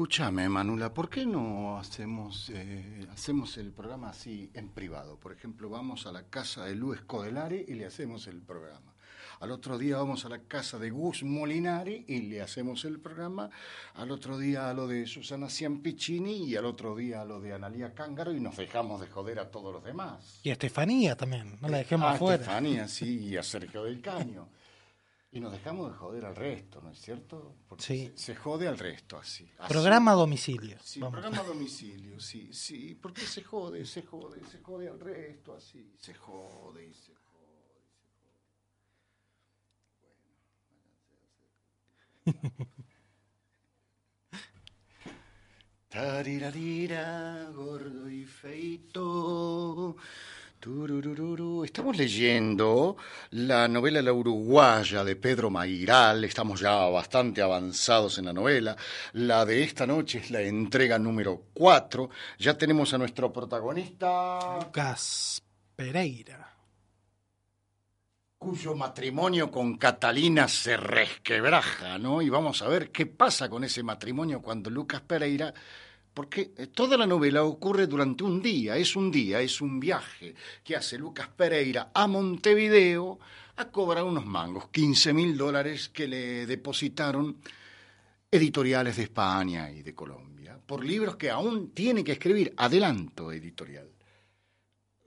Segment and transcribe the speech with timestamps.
[0.00, 5.18] Escúchame, Manula, ¿por qué no hacemos, eh, hacemos el programa así en privado?
[5.18, 8.94] Por ejemplo, vamos a la casa de Luis Codelari y le hacemos el programa.
[9.40, 13.50] Al otro día vamos a la casa de Gus Molinari y le hacemos el programa.
[13.92, 17.52] Al otro día a lo de Susana Ciampicini y al otro día a lo de
[17.52, 20.40] Analia Cángaro y nos dejamos de joder a todos los demás.
[20.42, 22.36] Y a Estefanía también, no la dejemos a afuera.
[22.36, 24.48] Estefanía, sí, y a Sergio del Caño.
[25.32, 27.54] Y nos dejamos de joder al resto, ¿no es cierto?
[27.68, 28.12] Porque Sí.
[28.16, 29.48] se, se jode al resto así.
[29.58, 29.68] así.
[29.72, 30.76] Programa a domicilio.
[30.82, 31.12] Sí, Vamos.
[31.20, 35.94] programa a domicilio, sí, sí, porque se jode, se jode, se jode al resto, así,
[35.98, 37.20] se jode y se jode.
[46.20, 49.96] Tarirarira, gordo y feito.
[50.62, 52.98] Estamos leyendo
[53.30, 58.76] la novela La Uruguaya de Pedro Mairal, estamos ya bastante avanzados en la novela.
[59.14, 62.10] La de esta noche es la entrega número 4.
[62.40, 65.42] Ya tenemos a nuestro protagonista, Lucas
[65.74, 66.54] Pereira.
[68.36, 72.20] cuyo matrimonio con Catalina se resquebraja, ¿no?
[72.20, 75.54] Y vamos a ver qué pasa con ese matrimonio cuando Lucas Pereira
[76.14, 80.34] porque eh, toda la novela ocurre durante un día, es un día, es un viaje
[80.64, 83.18] que hace Lucas Pereira a Montevideo
[83.56, 87.36] a cobrar unos mangos, 15 mil dólares que le depositaron
[88.30, 93.88] editoriales de España y de Colombia, por libros que aún tiene que escribir, adelanto editorial.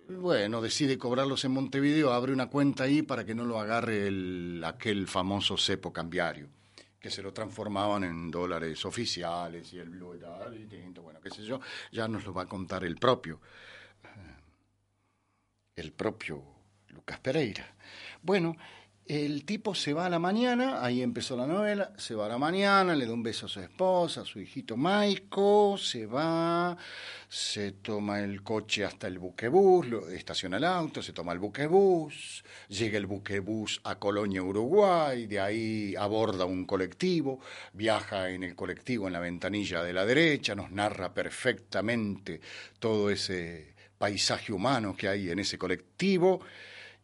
[0.10, 4.62] Bueno, decide cobrarlos en Montevideo, abre una cuenta ahí para que no lo agarre el,
[4.66, 6.50] aquel famoso cepo cambiario
[7.04, 11.44] que se lo transformaban en dólares oficiales y el blue era distinto, bueno, qué sé
[11.44, 11.60] yo,
[11.92, 13.42] ya nos lo va a contar el propio,
[14.06, 14.36] eh,
[15.76, 16.42] el propio
[16.88, 17.76] Lucas Pereira.
[18.22, 18.56] Bueno,
[19.06, 22.38] el tipo se va a la mañana, ahí empezó la novela, se va a la
[22.38, 26.78] mañana, le da un beso a su esposa, a su hijito Maico, se va,
[27.28, 32.46] se toma el coche hasta el buquebús, lo- estaciona el auto, se toma el buquebús,
[32.70, 37.42] llega el buquebús a Colonia, Uruguay, de ahí aborda un colectivo,
[37.74, 42.40] viaja en el colectivo en la ventanilla de la derecha, nos narra perfectamente
[42.80, 46.40] todo ese paisaje humano que hay en ese colectivo.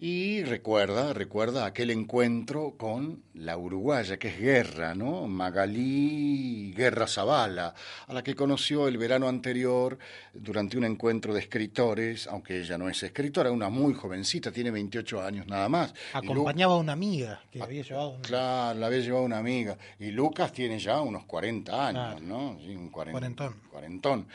[0.01, 5.27] Y recuerda, recuerda aquel encuentro con la uruguaya, que es Guerra, ¿no?
[5.27, 7.73] Magalí Guerra Zavala,
[8.07, 9.97] a la que conoció el verano anterior
[10.33, 15.21] durante un encuentro de escritores, aunque ella no es escritora, una muy jovencita, tiene 28
[15.21, 15.93] años nada más.
[16.13, 18.19] Lu- Acompañaba a una amiga que había llevado.
[18.21, 19.77] Claro, la había llevado una amiga.
[19.99, 22.25] Y Lucas tiene ya unos 40 años, Claro.
[22.25, 22.57] ¿no?
[22.61, 23.53] Sí, un cuaren- Cuarentón.
[23.79, 24.27] Cuarentón.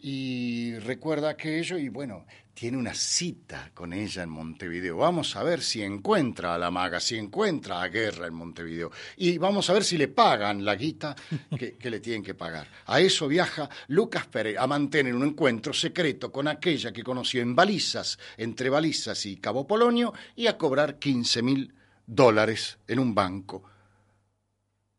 [0.00, 2.24] Y recuerda aquello y bueno,
[2.54, 4.98] tiene una cita con ella en Montevideo.
[4.98, 8.92] Vamos a ver si encuentra a la maga, si encuentra a Guerra en Montevideo.
[9.16, 11.16] Y vamos a ver si le pagan la guita
[11.58, 12.68] que, que le tienen que pagar.
[12.86, 17.56] A eso viaja Lucas Pérez a mantener un encuentro secreto con aquella que conoció en
[17.56, 21.74] Balizas, entre Balizas y Cabo Polonio, y a cobrar 15 mil
[22.06, 23.64] dólares en un banco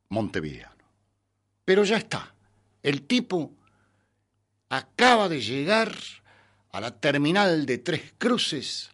[0.10, 0.74] montevideano.
[1.64, 2.34] Pero ya está.
[2.82, 3.63] El tipo
[4.78, 5.96] acaba de llegar
[6.72, 8.90] a la terminal de Tres Cruces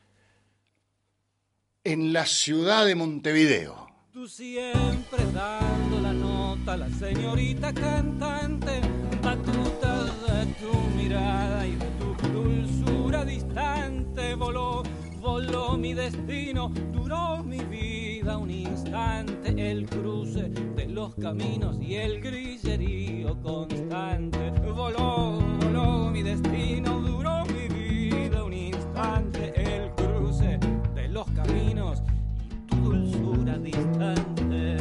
[1.85, 3.90] en la ciudad de Montevideo.
[4.12, 8.81] Tú siempre dando la nota, la señorita cantante,
[9.23, 14.84] batuta de tu mirada y de tu dulzura distante, voló,
[15.29, 22.19] voló mi destino, duró mi vida un instante, el cruce de los caminos y el
[22.19, 30.59] grillerío constante, voló, voló mi destino, duró mi vida un instante, el cruce
[30.96, 32.02] de los caminos
[32.43, 34.78] y tu dulzura distante.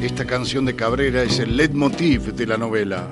[0.00, 3.06] Esta canción de Cabrera es el leitmotiv de la novela.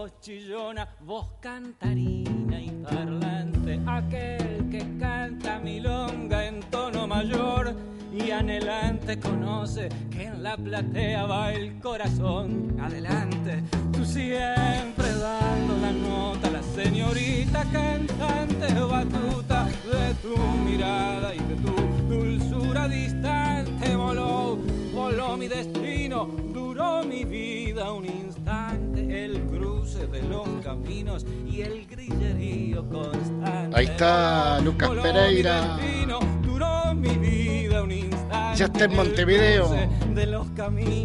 [0.00, 7.74] Voz chillona, voz cantarina y parlante, aquel que canta milonga en tono mayor
[8.10, 12.78] y anhelante conoce que en la platea va el corazón.
[12.80, 13.62] Adelante,
[13.92, 21.74] tú siempre dando la nota, la señorita cantante, batuta de tu mirada y de tu
[22.08, 23.94] dulzura distante.
[23.96, 24.56] Voló,
[24.94, 28.69] voló mi destino, duró mi vida un instante.
[29.20, 33.76] El cruce de los caminos y el grillerío constante.
[33.76, 35.78] Ahí está Lucas Pereira.
[38.56, 39.76] Ya está en Montevideo.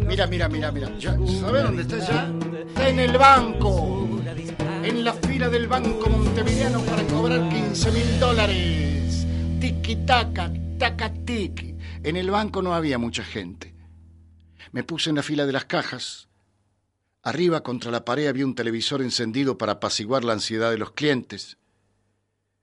[0.08, 0.98] Mira, mira, mira, mira.
[0.98, 2.32] Ya, ¿Sabes dónde está ya?
[2.68, 4.08] Está en el banco.
[4.82, 9.26] En la fila del banco montevideano para cobrar 15 mil dólares.
[9.60, 11.76] Tiki taca, taca tiki.
[12.02, 13.74] En el banco no había mucha gente.
[14.72, 16.28] Me puse en la fila de las cajas.
[17.26, 21.58] Arriba contra la pared había un televisor encendido para apaciguar la ansiedad de los clientes.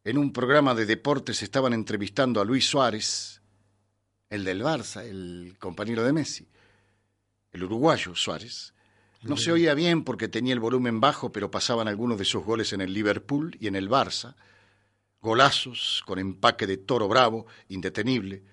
[0.06, 3.42] En un programa de deportes estaban entrevistando a Luis Suárez,
[4.30, 6.48] el del Barça, el compañero de Messi,
[7.52, 8.74] el uruguayo Suárez.
[9.24, 12.72] No se oía bien porque tenía el volumen bajo, pero pasaban algunos de sus goles
[12.72, 14.34] en el Liverpool y en el Barça.
[15.20, 18.44] Golazos con empaque de toro bravo, indetenible,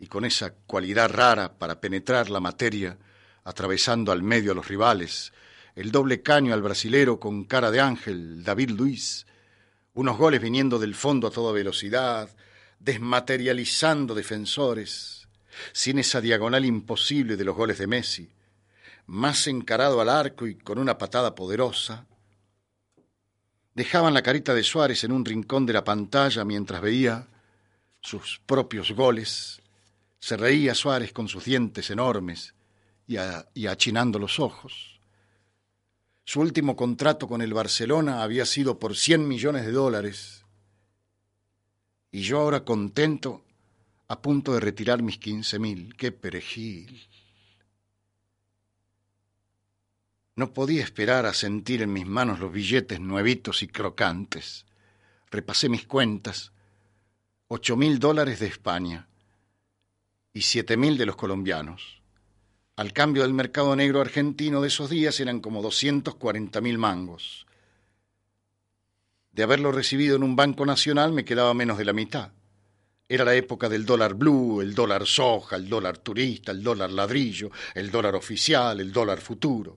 [0.00, 2.98] y con esa cualidad rara para penetrar la materia,
[3.44, 5.32] atravesando al medio a los rivales.
[5.74, 9.26] El doble caño al brasilero con cara de ángel, David Luiz.
[9.94, 12.30] Unos goles viniendo del fondo a toda velocidad,
[12.78, 15.28] desmaterializando defensores,
[15.72, 18.30] sin esa diagonal imposible de los goles de Messi
[19.06, 22.06] más encarado al arco y con una patada poderosa.
[23.74, 27.26] Dejaban la carita de Suárez en un rincón de la pantalla mientras veía
[28.00, 29.60] sus propios goles.
[30.20, 32.54] Se reía Suárez con sus dientes enormes
[33.08, 34.99] y, a- y achinando los ojos.
[36.30, 40.44] Su último contrato con el Barcelona había sido por 100 millones de dólares.
[42.12, 43.44] Y yo ahora contento,
[44.06, 45.96] a punto de retirar mis 15 mil.
[45.96, 47.08] ¡Qué perejil!
[50.36, 54.66] No podía esperar a sentir en mis manos los billetes nuevitos y crocantes.
[55.32, 56.52] Repasé mis cuentas.
[57.48, 59.08] Ocho mil dólares de España
[60.32, 61.99] y siete mil de los colombianos.
[62.80, 67.46] Al cambio del mercado negro argentino de esos días eran como 240 mil mangos.
[69.32, 72.32] De haberlo recibido en un banco nacional me quedaba menos de la mitad.
[73.06, 77.50] Era la época del dólar blue, el dólar soja, el dólar turista, el dólar ladrillo,
[77.74, 79.76] el dólar oficial, el dólar futuro.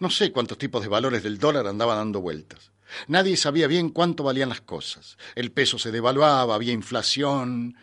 [0.00, 2.72] No sé cuántos tipos de valores del dólar andaban dando vueltas.
[3.06, 5.16] Nadie sabía bien cuánto valían las cosas.
[5.36, 7.76] El peso se devaluaba, había inflación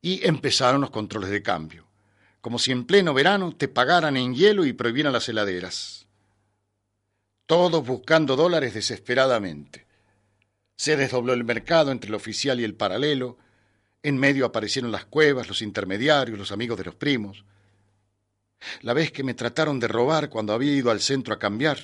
[0.00, 1.87] y empezaron los controles de cambio.
[2.48, 6.06] Como si en pleno verano te pagaran en hielo y prohibieran las heladeras.
[7.44, 9.84] Todos buscando dólares desesperadamente.
[10.74, 13.36] Se desdobló el mercado entre el oficial y el paralelo.
[14.02, 17.44] En medio aparecieron las cuevas, los intermediarios, los amigos de los primos
[18.80, 21.78] la vez que me trataron de robar cuando había ido al centro a cambiar.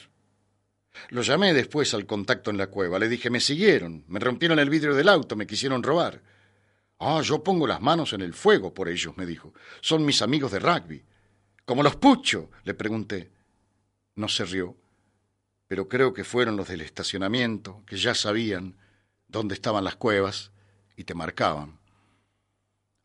[1.11, 2.99] Lo llamé después al contacto en la cueva.
[2.99, 6.23] Le dije, me siguieron, me rompieron el vidrio del auto, me quisieron robar.
[7.07, 9.53] Ah, yo pongo las manos en el fuego por ellos, me dijo.
[9.83, 11.05] Son mis amigos de rugby.
[11.67, 13.31] Como los pucho, le pregunté.
[14.15, 14.75] No se rió,
[15.69, 18.79] pero creo que fueron los del estacionamiento, que ya sabían
[19.29, 20.51] dónde estaban las cuevas
[20.97, 21.79] y te marcaban.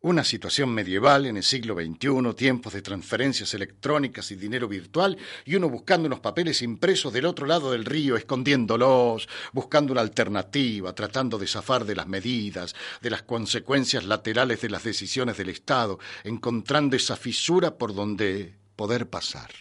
[0.01, 5.55] Una situación medieval en el siglo XXI, tiempos de transferencias electrónicas y dinero virtual, y
[5.55, 11.37] uno buscando unos papeles impresos del otro lado del río, escondiéndolos, buscando una alternativa, tratando
[11.37, 16.95] de zafar de las medidas, de las consecuencias laterales de las decisiones del Estado, encontrando
[16.95, 19.51] esa fisura por donde poder pasar.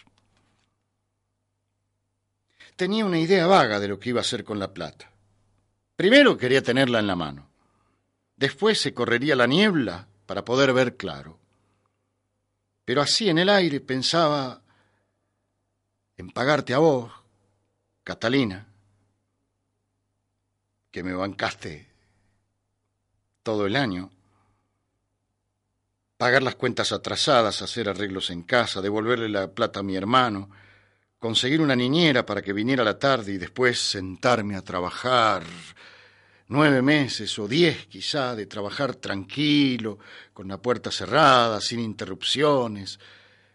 [2.77, 5.11] Tenía una idea vaga de lo que iba a hacer con la plata.
[5.97, 7.49] Primero quería tenerla en la mano.
[8.37, 11.39] Después se correría la niebla para poder ver claro.
[12.85, 14.61] Pero así en el aire pensaba
[16.17, 17.11] en pagarte a vos,
[18.03, 18.67] Catalina,
[20.91, 21.89] que me bancaste
[23.41, 24.11] todo el año,
[26.15, 30.51] pagar las cuentas atrasadas, hacer arreglos en casa, devolverle la plata a mi hermano,
[31.17, 35.41] conseguir una niñera para que viniera a la tarde y después sentarme a trabajar
[36.49, 39.99] nueve meses o diez quizá de trabajar tranquilo,
[40.33, 42.99] con la puerta cerrada, sin interrupciones,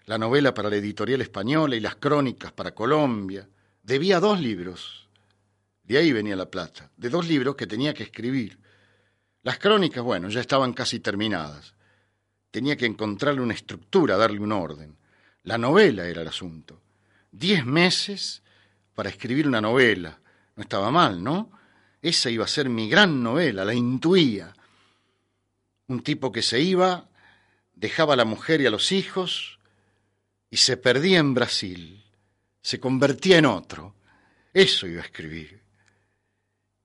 [0.07, 3.49] la novela para la editorial española y las crónicas para Colombia.
[3.83, 5.09] Debía dos libros,
[5.83, 8.59] de ahí venía la plata, de dos libros que tenía que escribir.
[9.43, 11.75] Las crónicas, bueno, ya estaban casi terminadas.
[12.51, 14.97] Tenía que encontrarle una estructura, darle un orden.
[15.43, 16.81] La novela era el asunto.
[17.31, 18.43] Diez meses
[18.95, 20.21] para escribir una novela.
[20.57, 21.51] No estaba mal, ¿no?
[22.05, 24.55] Esa iba a ser mi gran novela, la intuía.
[25.89, 27.09] Un tipo que se iba,
[27.75, 29.59] dejaba a la mujer y a los hijos
[30.51, 32.05] y se perdía en Brasil,
[32.61, 33.95] se convertía en otro.
[34.53, 35.63] Eso iba a escribir.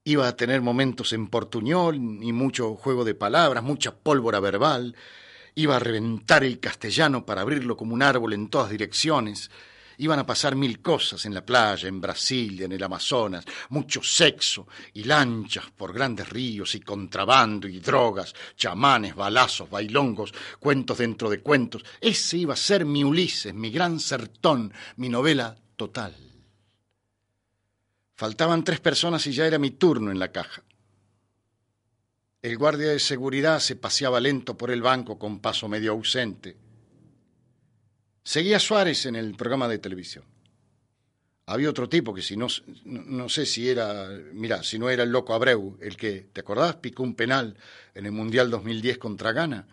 [0.05, 4.95] Iba a tener momentos en portuñol y mucho juego de palabras, mucha pólvora verbal.
[5.53, 9.51] Iba a reventar el castellano para abrirlo como un árbol en todas direcciones.
[10.01, 14.65] Iban a pasar mil cosas en la playa, en Brasilia, en el Amazonas, mucho sexo
[14.93, 21.41] y lanchas por grandes ríos y contrabando y drogas, chamanes, balazos, bailongos, cuentos dentro de
[21.41, 21.83] cuentos.
[21.99, 26.15] Ese iba a ser mi Ulises, mi gran sertón, mi novela total.
[28.15, 30.63] Faltaban tres personas y ya era mi turno en la caja.
[32.41, 36.68] El guardia de seguridad se paseaba lento por el banco con paso medio ausente
[38.29, 40.23] Seguía Suárez en el programa de televisión.
[41.47, 42.45] Había otro tipo que si no,
[42.85, 46.75] no, sé si era, mira, si no era el loco Abreu, el que, ¿te acordás?
[46.75, 47.57] Picó un penal
[47.95, 49.67] en el Mundial 2010 contra Ghana.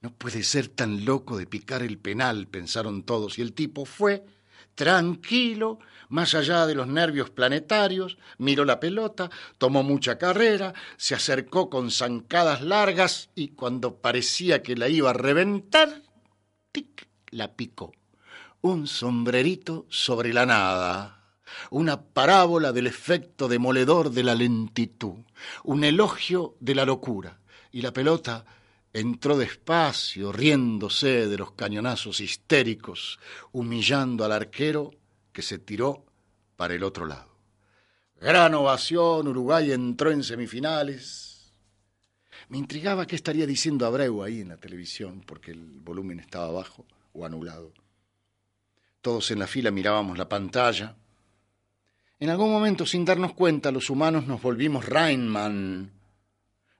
[0.00, 4.24] No puede ser tan loco de picar el penal, pensaron todos, y el tipo fue
[4.74, 5.78] tranquilo,
[6.08, 11.90] más allá de los nervios planetarios, miró la pelota, tomó mucha carrera, se acercó con
[11.90, 16.00] zancadas largas y cuando parecía que la iba a reventar,
[16.72, 17.05] tic,
[17.36, 17.92] la picó.
[18.62, 21.16] Un sombrerito sobre la nada,
[21.70, 25.18] una parábola del efecto demoledor de la lentitud,
[25.64, 27.38] un elogio de la locura,
[27.70, 28.44] y la pelota
[28.92, 33.18] entró despacio, riéndose de los cañonazos histéricos,
[33.52, 34.92] humillando al arquero
[35.32, 36.06] que se tiró
[36.56, 37.36] para el otro lado.
[38.18, 41.52] Gran ovación, Uruguay entró en semifinales.
[42.48, 46.86] Me intrigaba qué estaría diciendo Abreu ahí en la televisión, porque el volumen estaba bajo
[47.16, 47.72] o anulado.
[49.00, 50.96] Todos en la fila mirábamos la pantalla.
[52.18, 55.92] En algún momento, sin darnos cuenta, los humanos nos volvimos Rainman.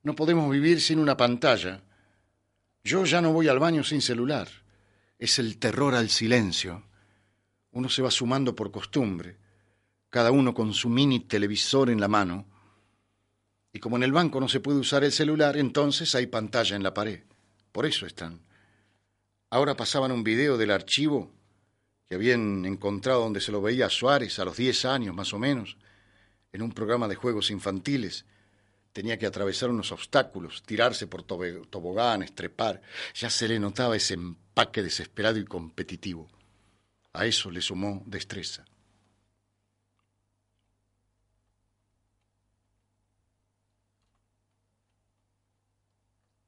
[0.02, 1.82] No podemos vivir sin una pantalla.
[2.84, 4.48] Yo ya no voy al baño sin celular.
[5.18, 6.84] Es el terror al silencio.
[7.72, 9.36] Uno se va sumando por costumbre,
[10.08, 12.46] cada uno con su mini televisor en la mano.
[13.72, 16.82] Y como en el banco no se puede usar el celular, entonces hay pantalla en
[16.82, 17.24] la pared.
[17.72, 18.45] Por eso están.
[19.50, 21.30] Ahora pasaban un video del archivo
[22.08, 25.38] que habían encontrado donde se lo veía a Suárez a los 10 años más o
[25.38, 25.76] menos,
[26.52, 28.24] en un programa de juegos infantiles.
[28.92, 32.80] Tenía que atravesar unos obstáculos, tirarse por toboganes, trepar.
[33.14, 36.28] Ya se le notaba ese empaque desesperado y competitivo.
[37.12, 38.64] A eso le sumó destreza.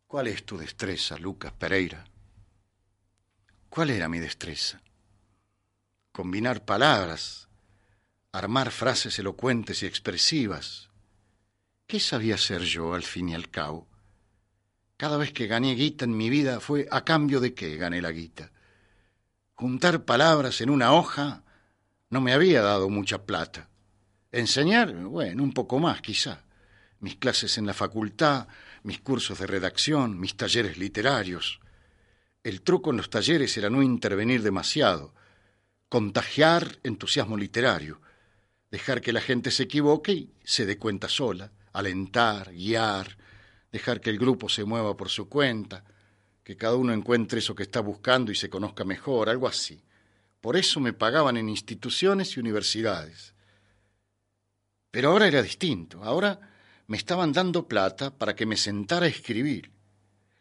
[0.07, 2.05] ¿Cuál es tu destreza, Lucas Pereira?
[3.69, 4.81] ¿Cuál era mi destreza?
[6.13, 7.49] Combinar palabras,
[8.33, 10.89] armar frases elocuentes y expresivas.
[11.87, 13.87] ¿Qué sabía hacer yo al fin y al cabo?
[14.97, 18.11] Cada vez que gané guita en mi vida fue a cambio de qué gané la
[18.11, 18.51] guita.
[19.55, 21.45] Juntar palabras en una hoja
[22.11, 23.69] no me había dado mucha plata.
[24.33, 26.43] Enseñar, bueno, un poco más quizá.
[27.01, 28.49] Mis clases en la facultad,
[28.83, 31.61] mis cursos de redacción, mis talleres literarios.
[32.49, 35.13] El truco en los talleres era no intervenir demasiado,
[35.91, 38.01] contagiar entusiasmo literario,
[38.71, 43.19] dejar que la gente se equivoque y se dé cuenta sola, alentar, guiar,
[43.71, 45.85] dejar que el grupo se mueva por su cuenta,
[46.43, 49.85] que cada uno encuentre eso que está buscando y se conozca mejor, algo así.
[50.41, 53.35] Por eso me pagaban en instituciones y universidades.
[54.91, 56.03] Pero ahora era distinto.
[56.03, 56.41] Ahora
[56.87, 59.71] me estaban dando plata para que me sentara a escribir.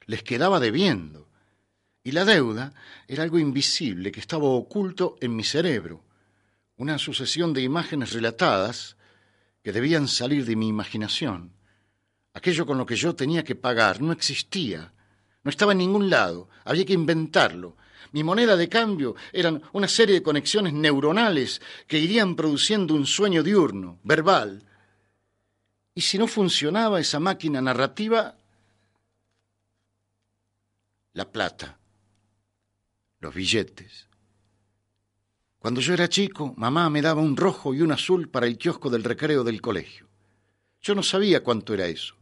[0.05, 1.26] Les quedaba debiendo.
[2.07, 2.71] Y la deuda
[3.05, 6.05] era algo invisible que estaba oculto en mi cerebro,
[6.77, 8.95] una sucesión de imágenes relatadas
[9.61, 11.51] que debían salir de mi imaginación.
[12.33, 14.93] Aquello con lo que yo tenía que pagar no existía,
[15.43, 17.75] no estaba en ningún lado, había que inventarlo.
[18.13, 23.43] Mi moneda de cambio eran una serie de conexiones neuronales que irían produciendo un sueño
[23.43, 24.63] diurno, verbal.
[25.93, 28.37] Y si no funcionaba esa máquina narrativa,
[31.11, 31.77] la plata
[33.19, 34.07] los billetes.
[35.59, 38.89] Cuando yo era chico, mamá me daba un rojo y un azul para el kiosco
[38.89, 40.07] del recreo del colegio.
[40.81, 42.15] Yo no sabía cuánto era eso.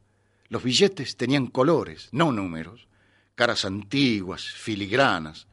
[0.47, 2.87] Los billetes tenían colores, no números,
[3.35, 5.47] caras antiguas, filigranas.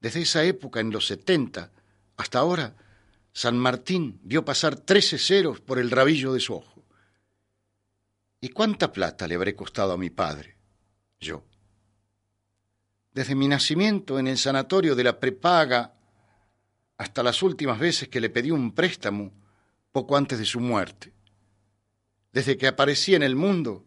[0.00, 1.72] Desde esa época, en los setenta,
[2.16, 2.76] hasta ahora,
[3.32, 6.84] San Martín vio pasar trece ceros por el rabillo de su ojo.
[8.40, 10.56] ¿Y cuánta plata le habré costado a mi padre?
[11.20, 11.44] Yo
[13.14, 15.94] desde mi nacimiento en el sanatorio de la prepaga
[16.96, 19.32] hasta las últimas veces que le pedí un préstamo
[19.90, 21.12] poco antes de su muerte.
[22.32, 23.84] Desde que aparecí en el mundo,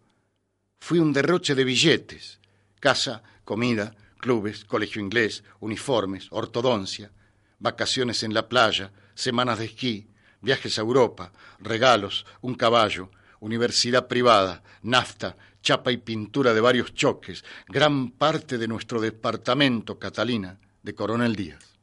[0.79, 2.39] fui un derroche de billetes,
[2.79, 7.11] casa, comida, clubes, colegio inglés, uniformes, ortodoncia,
[7.57, 10.07] vacaciones en la playa, semanas de esquí,
[10.41, 17.43] viajes a Europa, regalos, un caballo, universidad privada, nafta, chapa y pintura de varios choques,
[17.67, 21.79] gran parte de nuestro departamento, Catalina, de Coronel Díaz.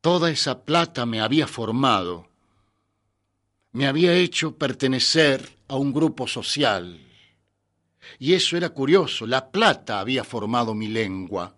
[0.00, 2.28] Toda esa plata me había formado,
[3.72, 6.98] me había hecho pertenecer a un grupo social.
[8.18, 11.54] Y eso era curioso, la plata había formado mi lengua.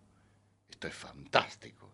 [0.69, 1.93] Esto es fantástico.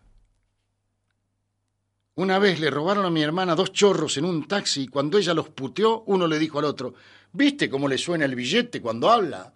[2.15, 5.35] Una vez le robaron a mi hermana dos chorros en un taxi y cuando ella
[5.35, 6.95] los puteó, uno le dijo al otro,
[7.33, 9.53] ¿viste cómo le suena el billete cuando habla?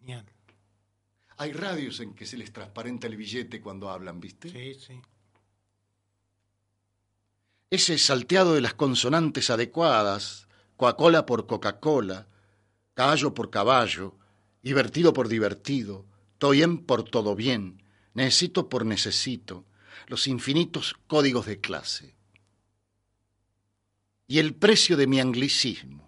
[0.00, 0.24] Genial.
[1.38, 4.48] Hay radios en que se les transparenta el billete cuando hablan, ¿viste?
[4.48, 5.00] Sí, sí.
[7.68, 12.26] Ese salteado de las consonantes adecuadas, Coca-Cola por Coca-Cola,
[12.94, 14.14] caballo por caballo,
[14.62, 16.06] divertido por divertido,
[16.38, 17.82] toyen por todo bien,
[18.14, 19.66] necesito por necesito,
[20.06, 22.15] los infinitos códigos de clase.
[24.26, 26.06] Y el precio de mi anglicismo,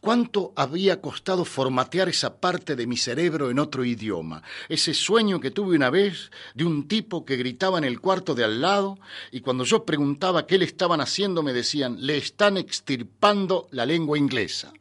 [0.00, 4.42] ¿Cuánto había costado formatear esa parte de mi cerebro en otro idioma?
[4.68, 8.44] Ese sueño que tuve una vez de un tipo que gritaba en el cuarto de
[8.44, 8.98] al lado
[9.32, 14.18] y cuando yo preguntaba qué le estaban haciendo me decían, le están extirpando la lengua
[14.18, 14.72] inglesa.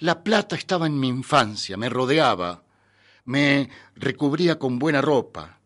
[0.00, 2.62] La plata estaba en mi infancia, me rodeaba,
[3.24, 5.57] me recubría con buena ropa,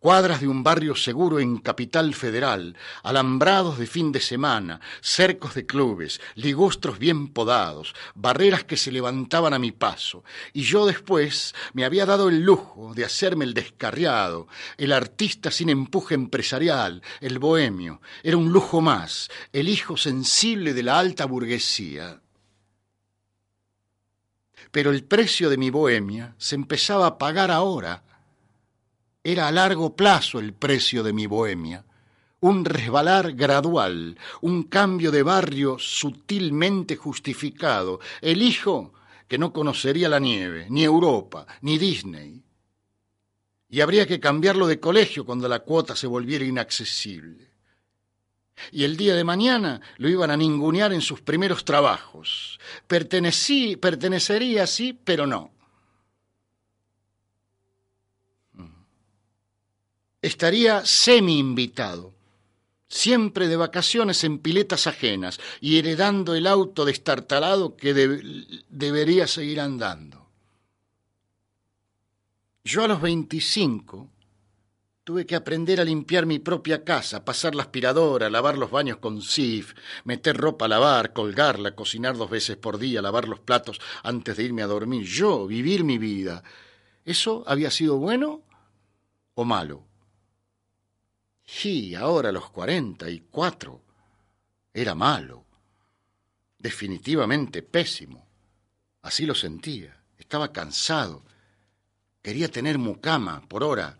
[0.00, 5.66] cuadras de un barrio seguro en Capital Federal, alambrados de fin de semana, cercos de
[5.66, 11.84] clubes, ligustros bien podados, barreras que se levantaban a mi paso, y yo después me
[11.84, 18.00] había dado el lujo de hacerme el descarriado, el artista sin empuje empresarial, el bohemio,
[18.22, 22.20] era un lujo más, el hijo sensible de la alta burguesía.
[24.70, 28.04] Pero el precio de mi bohemia se empezaba a pagar ahora,
[29.30, 31.84] era a largo plazo el precio de mi bohemia,
[32.40, 38.94] un resbalar gradual, un cambio de barrio sutilmente justificado, el hijo
[39.28, 42.42] que no conocería la nieve, ni Europa, ni Disney.
[43.68, 47.50] Y habría que cambiarlo de colegio cuando la cuota se volviera inaccesible.
[48.72, 52.58] Y el día de mañana lo iban a ningunear en sus primeros trabajos.
[52.86, 55.57] Pertenecí, pertenecería, sí, pero no.
[60.22, 62.14] Estaría semi-invitado,
[62.88, 67.94] siempre de vacaciones en piletas ajenas y heredando el auto destartalado que
[68.68, 70.26] debería seguir andando.
[72.64, 74.10] Yo a los 25
[75.08, 79.22] tuve que aprender a limpiar mi propia casa, pasar la aspiradora, lavar los baños con
[79.22, 79.72] sif,
[80.04, 84.42] meter ropa a lavar, colgarla, cocinar dos veces por día, lavar los platos antes de
[84.42, 85.06] irme a dormir.
[85.06, 86.42] Yo, vivir mi vida.
[87.06, 88.42] ¿Eso había sido bueno
[89.32, 89.87] o malo?
[91.50, 93.80] Sí, ahora a los cuarenta y cuatro.
[94.72, 95.46] Era malo.
[96.58, 98.28] Definitivamente pésimo.
[99.00, 99.96] Así lo sentía.
[100.18, 101.24] Estaba cansado.
[102.20, 103.98] Quería tener mucama por hora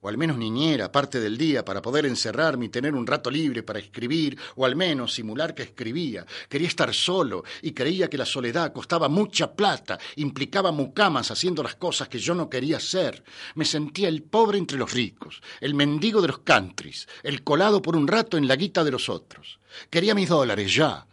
[0.00, 3.62] o al menos niñera parte del día para poder encerrarme y tener un rato libre
[3.62, 6.26] para escribir, o al menos simular que escribía.
[6.48, 11.76] Quería estar solo y creía que la soledad costaba mucha plata, implicaba mucamas haciendo las
[11.76, 13.24] cosas que yo no quería hacer.
[13.54, 17.96] Me sentía el pobre entre los ricos, el mendigo de los countries, el colado por
[17.96, 19.58] un rato en la guita de los otros.
[19.90, 21.06] Quería mis dólares ya.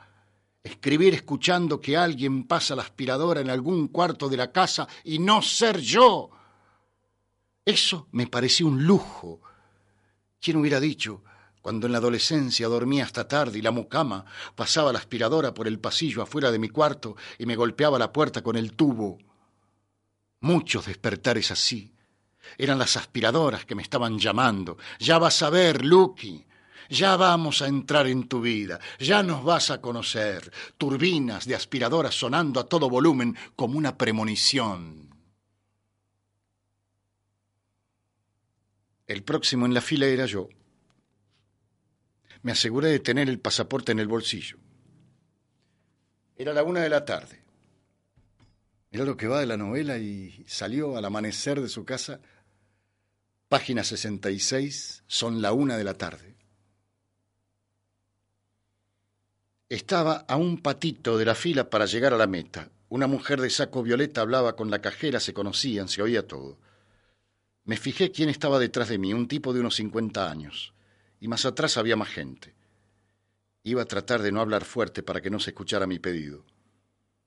[0.63, 5.41] Escribir escuchando que alguien pasa la aspiradora en algún cuarto de la casa y no
[5.41, 6.29] ser yo
[7.65, 9.41] eso me pareció un lujo.
[10.41, 11.23] ¿Quién hubiera dicho,
[11.61, 15.79] cuando en la adolescencia dormía hasta tarde y la mucama pasaba la aspiradora por el
[15.79, 19.17] pasillo afuera de mi cuarto y me golpeaba la puerta con el tubo?
[20.41, 21.93] Muchos despertares así.
[22.57, 24.77] Eran las aspiradoras que me estaban llamando.
[24.99, 26.45] Ya vas a ver, Lucky.
[26.89, 30.51] Ya vamos a entrar en tu vida, ya nos vas a conocer.
[30.77, 35.02] Turbinas de aspiradoras sonando a todo volumen como una premonición.
[39.07, 40.49] El próximo en la fila era yo.
[42.41, 44.57] Me aseguré de tener el pasaporte en el bolsillo.
[46.35, 47.43] Era la una de la tarde.
[48.91, 52.19] Mirá lo que va de la novela y salió al amanecer de su casa.
[53.49, 56.35] Página 66, son la una de la tarde.
[59.69, 62.69] Estaba a un patito de la fila para llegar a la meta.
[62.89, 66.59] Una mujer de saco violeta hablaba con la cajera, se conocían, se oía todo.
[67.65, 70.73] Me fijé quién estaba detrás de mí, un tipo de unos cincuenta años,
[71.19, 72.53] y más atrás había más gente.
[73.63, 76.43] Iba a tratar de no hablar fuerte para que no se escuchara mi pedido.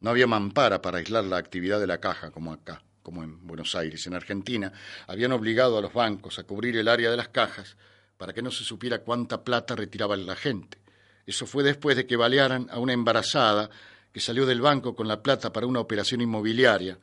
[0.01, 3.75] No había mampara para aislar la actividad de la caja como acá, como en Buenos
[3.75, 4.07] Aires.
[4.07, 4.72] En Argentina
[5.07, 7.79] habían obligado a los bancos a cubrir el área de las cajas
[8.18, 10.79] para que no se supiera cuánta plata retiraba la gente.
[11.25, 13.70] Eso fue después de que balearan a una embarazada
[14.12, 16.99] que salió del banco con la plata para una operación inmobiliaria.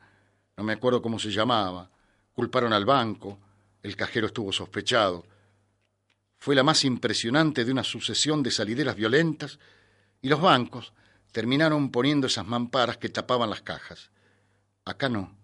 [0.56, 1.90] No me acuerdo cómo se llamaba.
[2.34, 3.38] Culparon al banco.
[3.82, 5.24] El cajero estuvo sospechado.
[6.36, 9.58] Fue la más impresionante de una sucesión de salideras violentas
[10.20, 10.92] y los bancos
[11.32, 14.10] terminaron poniendo esas mamparas que tapaban las cajas.
[14.84, 15.36] Acá no.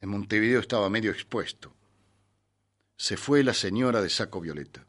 [0.00, 1.74] En Montevideo estaba medio expuesto.
[2.96, 4.86] Se fue la señora de saco violeta.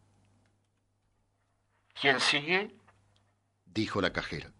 [1.99, 2.75] ¿Quién sigue?
[3.65, 4.51] dijo la cajera.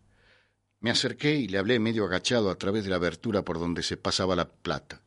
[0.80, 3.98] Me acerqué y le hablé medio agachado a través de la abertura por donde se
[3.98, 5.02] pasaba la plata.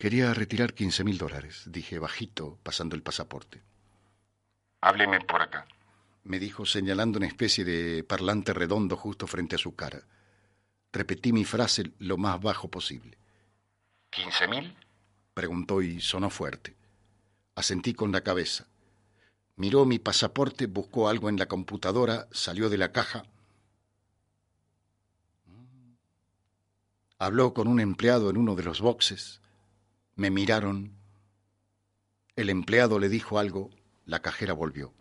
[0.00, 3.60] Quería retirar quince mil dólares, dije bajito, pasando el pasaporte.
[4.80, 5.66] Hábleme por acá,
[6.24, 10.00] me dijo señalando una especie de parlante redondo justo frente a su cara.
[10.90, 13.18] Repetí mi frase lo más bajo posible.
[14.08, 14.74] ¿Quince mil?
[15.34, 16.74] preguntó y sonó fuerte.
[17.54, 18.68] Asentí con la cabeza.
[19.56, 23.26] Miró mi pasaporte, buscó algo en la computadora, salió de la caja.
[27.18, 29.42] Habló con un empleado en uno de los boxes.
[30.20, 30.92] Me miraron.
[32.36, 33.70] El empleado le dijo algo.
[34.04, 34.92] La cajera volvió.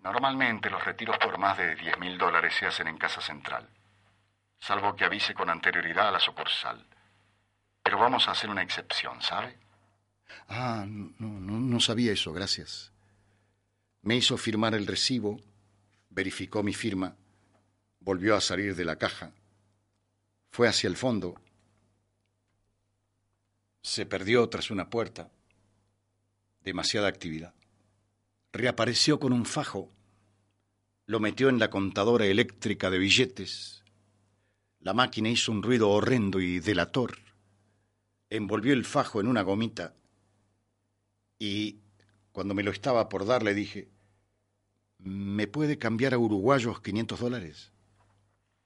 [0.00, 3.68] Normalmente los retiros por más de diez mil dólares se hacen en Casa Central,
[4.60, 6.86] salvo que avise con anterioridad a la sucursal.
[7.82, 9.58] Pero vamos a hacer una excepción, ¿sabe?
[10.48, 12.92] Ah, no, no, no sabía eso, gracias.
[14.02, 15.40] Me hizo firmar el recibo,
[16.10, 17.16] verificó mi firma,
[17.98, 19.32] volvió a salir de la caja,
[20.52, 21.34] fue hacia el fondo,
[23.82, 25.30] se perdió tras una puerta,
[26.60, 27.54] demasiada actividad.
[28.52, 29.90] Reapareció con un fajo,
[31.06, 33.82] lo metió en la contadora eléctrica de billetes.
[34.78, 37.18] La máquina hizo un ruido horrendo y delator.
[38.30, 39.94] Envolvió el fajo en una gomita
[41.38, 41.80] y
[42.30, 43.88] cuando me lo estaba por dar le dije,
[44.98, 47.72] ¿me puede cambiar a uruguayos 500 dólares?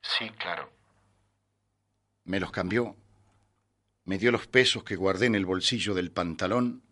[0.02, 0.70] Sí, claro.
[2.24, 2.96] Me los cambió,
[4.06, 6.82] me dio los pesos que guardé en el bolsillo del pantalón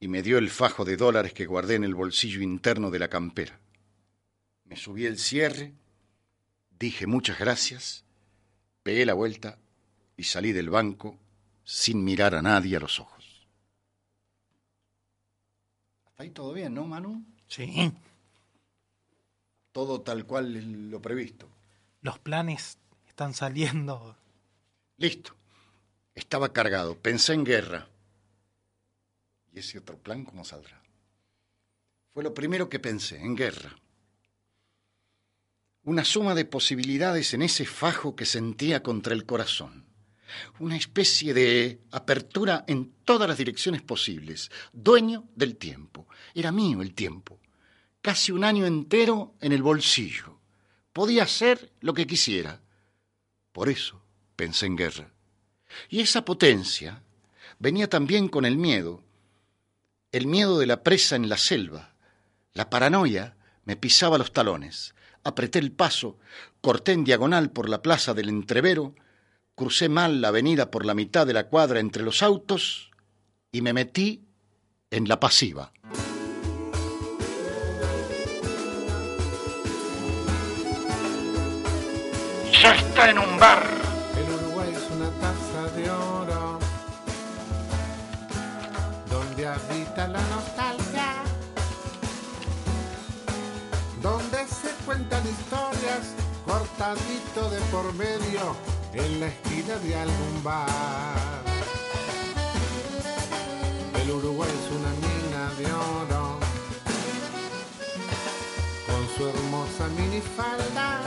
[0.00, 3.08] y me dio el fajo de dólares que guardé en el bolsillo interno de la
[3.08, 3.60] campera.
[4.64, 5.72] Me subí el cierre,
[6.78, 8.04] dije muchas gracias,
[8.82, 9.58] pegué la vuelta
[10.16, 11.16] y salí del banco
[11.62, 13.20] sin mirar a nadie a los ojos
[16.20, 17.24] ahí todo bien, ¿no, Manu?
[17.48, 17.92] Sí.
[19.72, 21.48] Todo tal cual lo previsto.
[22.02, 24.16] Los planes están saliendo.
[24.98, 25.34] Listo.
[26.14, 26.98] Estaba cargado.
[26.98, 27.88] Pensé en guerra.
[29.52, 30.82] ¿Y ese otro plan cómo saldrá?
[32.12, 33.76] Fue lo primero que pensé, en guerra.
[35.82, 39.90] Una suma de posibilidades en ese fajo que sentía contra el corazón
[40.58, 46.08] una especie de apertura en todas las direcciones posibles, dueño del tiempo.
[46.34, 47.40] Era mío el tiempo,
[48.00, 50.40] casi un año entero en el bolsillo.
[50.92, 52.60] Podía hacer lo que quisiera.
[53.52, 54.02] Por eso
[54.36, 55.12] pensé en guerra.
[55.88, 57.02] Y esa potencia
[57.58, 59.02] venía también con el miedo,
[60.12, 61.94] el miedo de la presa en la selva.
[62.52, 64.94] La paranoia me pisaba los talones.
[65.22, 66.18] Apreté el paso,
[66.60, 68.94] corté en diagonal por la plaza del entrevero,
[69.54, 72.90] crucé mal la avenida por la mitad de la cuadra entre los autos
[73.52, 74.24] y me metí
[74.90, 75.72] en la pasiva.
[82.62, 83.79] Ya está en un bar.
[94.90, 98.56] Cuentan historias cortadito de por medio
[98.92, 101.44] en la esquina de algún bar.
[104.02, 106.40] El Uruguay es una mina de oro,
[108.88, 111.02] con su hermosa minifalda,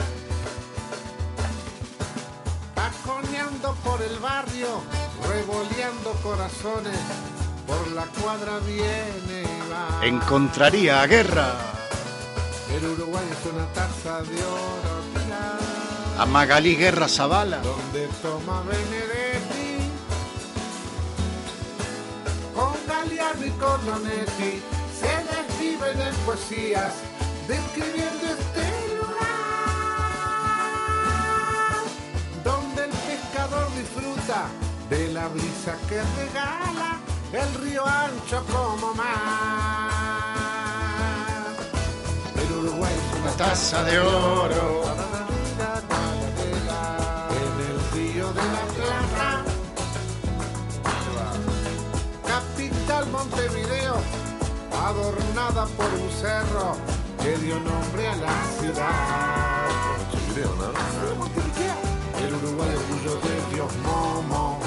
[2.74, 4.80] taconeando por el barrio,
[5.28, 7.00] revoleando corazones,
[7.66, 10.06] por la cuadra viene y va.
[10.06, 11.73] Encontraría guerra.
[12.74, 14.94] El Uruguay es una taza de oro
[16.18, 17.58] a Magalí Guerra Zavala.
[17.58, 19.90] Donde toma Benedetti,
[22.54, 24.62] con Galeano y con Lonetti,
[25.00, 26.94] se desviven en poesías,
[27.48, 29.24] describiendo este lugar,
[32.44, 34.48] donde el pescador disfruta
[34.90, 36.98] de la brisa que regala
[37.32, 39.93] el río ancho como mar.
[42.84, 44.94] El Uruguay es una taza de oro
[53.10, 53.96] Montevideo,
[54.82, 56.76] adornada por un cerro
[57.22, 59.66] que dio nombre a la felicidad.
[62.22, 64.58] El Uruguay orgullo de Dios Momo.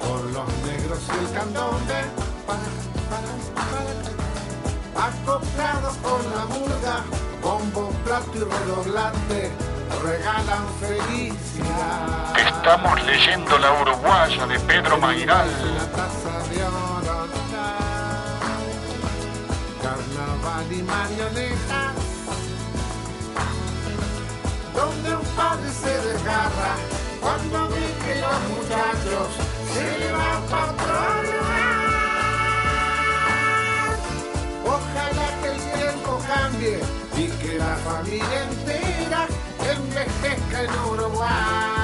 [0.00, 2.25] Con los negros y el candombe.
[4.98, 7.04] Acoplado con la murga,
[7.42, 9.50] bombo, plato y redoblante,
[10.02, 12.38] regalan felicidad.
[12.38, 15.48] Estamos leyendo La Uruguaya de Pedro Mairal.
[15.76, 17.26] La taza de oro,
[19.82, 21.92] carnaval y marioneta,
[24.74, 26.74] donde un padre se desgarra
[27.20, 29.28] cuando ve que los muchachos
[29.74, 31.25] se van para otro
[37.16, 39.26] y que la familia entera
[39.60, 41.75] envejezca en Uruguay.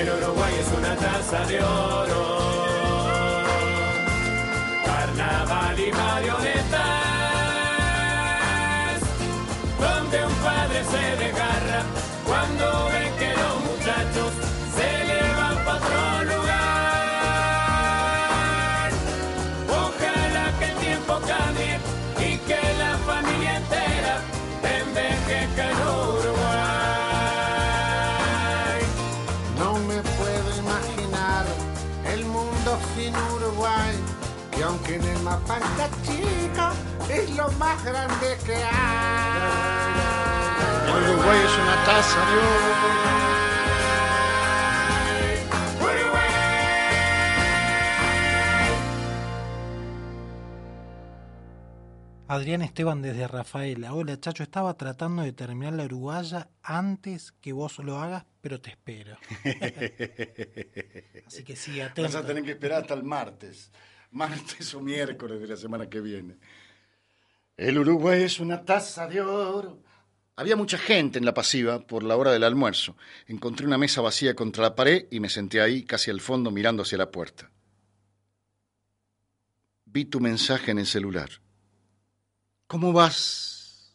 [0.00, 2.22] El Uruguay es una taza de oro.
[4.84, 6.80] Carnaval y marionetas.
[9.80, 11.51] Donde un padre se desgarra
[35.56, 35.62] en
[36.02, 36.70] chico,
[37.10, 39.92] es lo más grande que hay.
[40.86, 42.20] El Uruguay es una taza.
[52.32, 53.92] Adrián Esteban desde Rafaela.
[53.92, 58.70] Hola, Chacho, estaba tratando de terminar la uruguaya antes que vos lo hagas, pero te
[58.70, 59.18] espero.
[61.26, 62.10] Así que sí, atento.
[62.10, 63.70] Vas a tener que esperar hasta el martes.
[64.12, 66.36] Martes o miércoles de la semana que viene.
[67.56, 69.82] El Uruguay es una taza de oro.
[70.36, 72.96] Había mucha gente en la pasiva por la hora del almuerzo.
[73.26, 76.82] Encontré una mesa vacía contra la pared y me senté ahí, casi al fondo, mirando
[76.82, 77.50] hacia la puerta.
[79.86, 81.28] Vi tu mensaje en el celular.
[82.66, 83.94] ¿Cómo vas?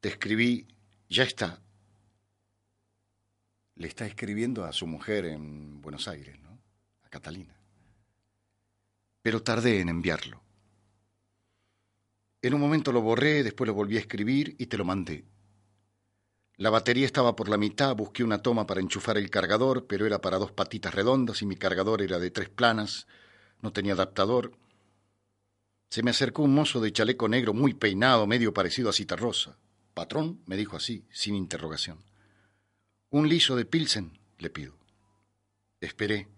[0.00, 0.66] Te escribí,
[1.08, 1.60] ya está.
[3.74, 6.45] Le está escribiendo a su mujer en Buenos Aires.
[7.10, 7.56] Catalina.
[9.22, 10.42] Pero tardé en enviarlo.
[12.42, 15.24] En un momento lo borré, después lo volví a escribir y te lo mandé.
[16.58, 20.20] La batería estaba por la mitad, busqué una toma para enchufar el cargador, pero era
[20.20, 23.06] para dos patitas redondas y mi cargador era de tres planas,
[23.60, 24.52] no tenía adaptador.
[25.90, 29.58] Se me acercó un mozo de chaleco negro muy peinado, medio parecido a Citarrosa.
[29.92, 31.98] Patrón, me dijo así, sin interrogación.
[33.10, 34.74] Un liso de Pilsen, le pido.
[35.80, 36.28] Esperé.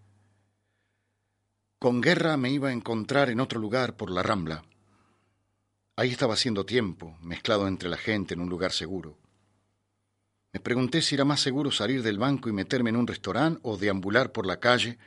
[1.78, 4.64] Con guerra me iba a encontrar en otro lugar por la Rambla.
[5.94, 9.16] Ahí estaba haciendo tiempo, mezclado entre la gente en un lugar seguro.
[10.52, 13.76] Me pregunté si era más seguro salir del banco y meterme en un restaurante o
[13.76, 14.98] deambular por la calle,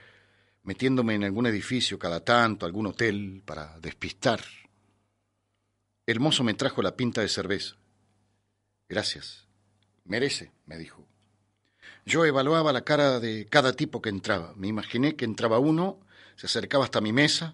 [0.64, 4.40] metiéndome en algún edificio cada tanto, algún hotel, para despistar.
[6.06, 7.76] El mozo me trajo la pinta de cerveza.
[8.88, 9.46] Gracias.
[10.06, 11.06] Merece, me dijo.
[12.06, 14.54] Yo evaluaba la cara de cada tipo que entraba.
[14.56, 16.00] Me imaginé que entraba uno,
[16.41, 17.54] se acercaba hasta mi mesa,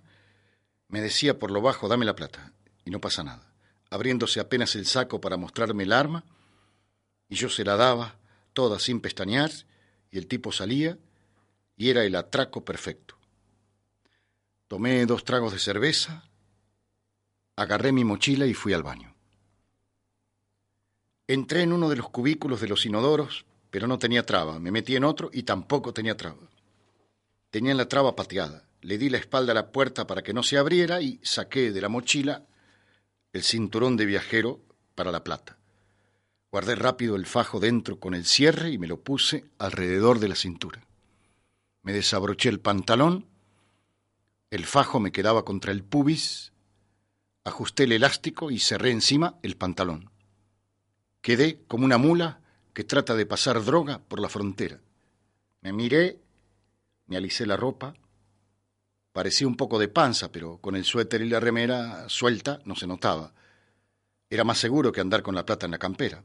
[0.88, 2.54] me decía por lo bajo, dame la plata,
[2.86, 3.52] y no pasa nada.
[3.90, 6.24] Abriéndose apenas el saco para mostrarme el arma,
[7.28, 8.16] y yo se la daba,
[8.54, 9.52] toda sin pestañear,
[10.10, 10.98] y el tipo salía,
[11.76, 13.18] y era el atraco perfecto.
[14.70, 16.24] Tomé dos tragos de cerveza,
[17.58, 19.14] agarré mi mochila y fui al baño.
[21.28, 24.60] Entré en uno de los cubículos de los inodoros, pero no tenía traba.
[24.60, 26.48] Me metí en otro y tampoco tenía traba.
[27.50, 28.67] Tenía la traba pateada.
[28.82, 31.82] Le di la espalda a la puerta para que no se abriera y saqué de
[31.82, 32.46] la mochila
[33.34, 34.62] el cinturón de viajero
[34.96, 35.58] para la plata.
[36.52, 40.36] Guardé rápido el fajo dentro con el cierre y me lo puse alrededor de la
[40.36, 40.88] cintura.
[41.84, 43.28] Me desabroché el pantalón,
[44.50, 46.54] el fajo me quedaba contra el pubis,
[47.44, 50.10] ajusté el elástico y cerré encima el pantalón.
[51.22, 52.42] Quedé como una mula
[52.74, 54.80] que trata de pasar droga por la frontera.
[55.62, 56.22] Me miré,
[57.08, 57.94] me alicé la ropa,
[59.18, 62.86] parecía un poco de panza, pero con el suéter y la remera suelta no se
[62.86, 63.34] notaba.
[64.30, 66.24] Era más seguro que andar con la plata en la campera.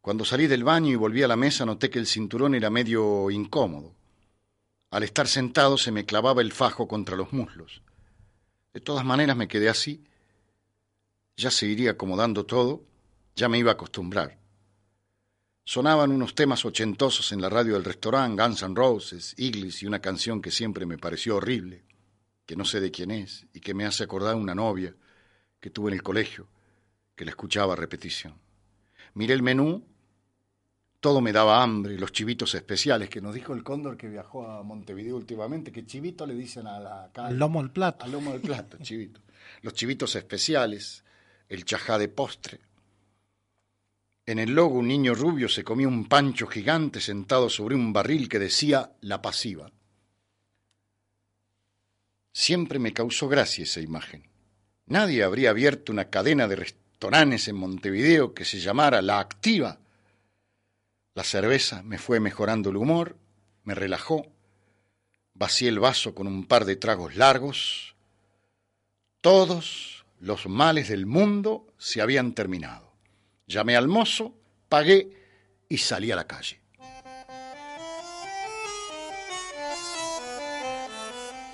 [0.00, 3.28] Cuando salí del baño y volví a la mesa noté que el cinturón era medio
[3.32, 3.96] incómodo.
[4.92, 7.82] Al estar sentado se me clavaba el fajo contra los muslos.
[8.72, 10.04] De todas maneras me quedé así.
[11.36, 12.84] Ya se iría acomodando todo,
[13.34, 14.38] ya me iba a acostumbrar.
[15.66, 19.98] Sonaban unos temas ochentosos en la radio del restaurante, Guns N' Roses, Eagles y una
[19.98, 21.84] canción que siempre me pareció horrible,
[22.44, 24.94] que no sé de quién es y que me hace acordar una novia
[25.60, 26.46] que tuve en el colegio,
[27.16, 28.34] que la escuchaba a repetición.
[29.14, 29.82] Miré el menú,
[31.00, 34.62] todo me daba hambre, los chivitos especiales, que nos dijo el cóndor que viajó a
[34.62, 38.04] Montevideo últimamente, que chivito le dicen a la Al lomo al plato.
[38.04, 39.20] Al lomo del plato, chivito.
[39.62, 41.04] Los chivitos especiales,
[41.48, 42.60] el chajá de postre.
[44.26, 48.28] En el logo un niño rubio se comía un pancho gigante sentado sobre un barril
[48.28, 49.70] que decía La Pasiva.
[52.32, 54.28] Siempre me causó gracia esa imagen.
[54.86, 59.78] Nadie habría abierto una cadena de restaurantes en Montevideo que se llamara La Activa.
[61.14, 63.18] La cerveza me fue mejorando el humor,
[63.62, 64.26] me relajó,
[65.34, 67.94] vacié el vaso con un par de tragos largos.
[69.20, 72.93] Todos los males del mundo se habían terminado.
[73.46, 74.34] Llamé al mozo,
[74.68, 75.10] pagué
[75.68, 76.60] y salí a la calle.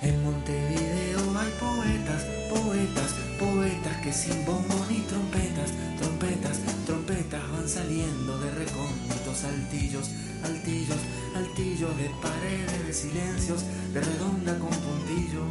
[0.01, 8.39] En Montevideo hay poetas, poetas, poetas que sin bombos ni trompetas, trompetas, trompetas van saliendo
[8.39, 10.09] de recónditos altillos,
[10.43, 10.97] altillos,
[11.35, 15.43] altillos de paredes de silencios, de redonda con puntillo.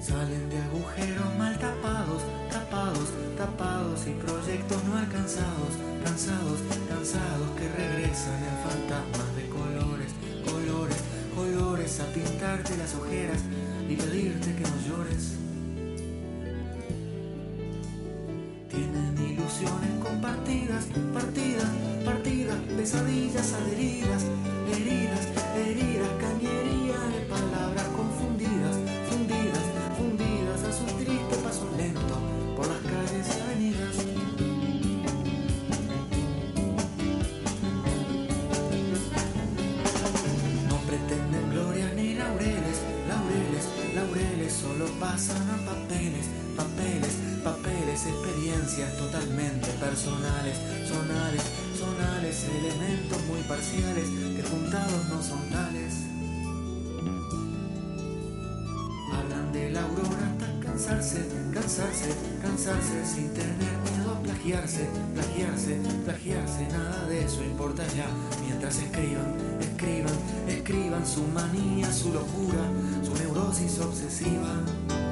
[0.00, 6.58] Salen de agujeros mal tapados, tapados, tapados y proyectos no alcanzados, cansados,
[6.88, 10.12] cansados que regresan en fantasmas de colores,
[10.50, 10.96] colores,
[11.36, 13.40] colores a pintarte las ojeras
[13.90, 15.34] y pedirte que no llores.
[18.70, 21.68] Tienen ilusiones compartidas, partidas,
[22.06, 24.24] partidas, pesadillas adheridas,
[24.72, 24.89] heridas,
[45.10, 45.16] a
[45.66, 51.42] papeles, papeles, papeles, experiencias totalmente personales, sonales,
[51.76, 55.94] sonales, elementos muy parciales que juntados no son tales.
[59.12, 63.99] Hablan de la aurora hasta cansarse, cansarse, cansarse sin tener
[64.40, 68.06] plagiarse, plagiarse, plagiarse, nada de eso importa ya.
[68.42, 70.14] Mientras escriban, escriban,
[70.48, 72.64] escriban su manía, su locura,
[73.02, 75.09] su neurosis obsesiva.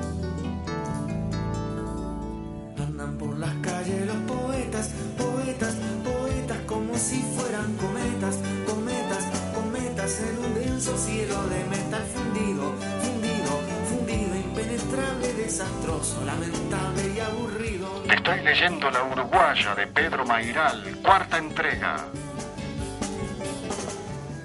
[18.58, 22.08] Leyendo La Uruguaya de Pedro Mairal, cuarta entrega.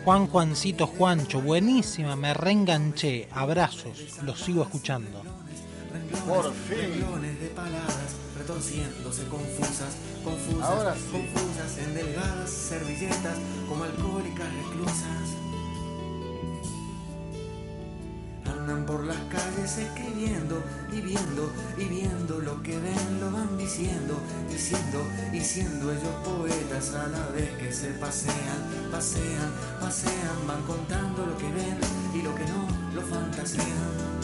[0.05, 3.27] Juan Juancito Juancho, buenísima, me reenganché.
[3.31, 5.23] Abrazos, los sigo escuchando.
[6.27, 7.39] Por fin.
[7.39, 11.09] De palabras retorciéndose confusas, confusas, Ahora sí.
[11.11, 15.42] confusas en delgadas servilletas como alcohólicas reclusas.
[18.63, 24.15] Andan por las calles escribiendo y viendo y viendo lo que ven, lo van diciendo,
[24.49, 31.25] diciendo y siendo ellos poetas a la vez que se pasean, pasean, pasean, van contando
[31.25, 31.77] lo que ven
[32.13, 34.23] y lo que no, lo fantasean.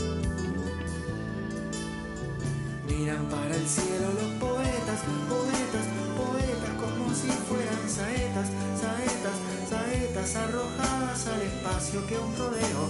[2.87, 5.85] Miran para el cielo los poetas, poetas,
[6.15, 8.47] poetas, como si fueran saetas,
[8.79, 9.35] saetas,
[9.69, 12.87] saetas arrojadas al espacio que un rodeo,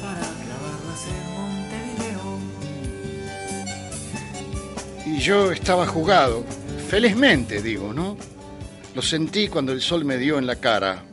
[0.00, 2.38] para clavarlas en Montevideo.
[5.06, 6.44] Y yo estaba jugado,
[6.88, 8.16] felizmente digo, ¿no?
[8.94, 11.04] Lo sentí cuando el sol me dio en la cara.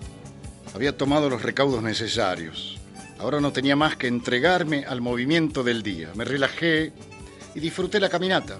[0.75, 2.77] Había tomado los recaudos necesarios.
[3.19, 6.09] Ahora no tenía más que entregarme al movimiento del día.
[6.15, 6.93] Me relajé
[7.55, 8.59] y disfruté la caminata.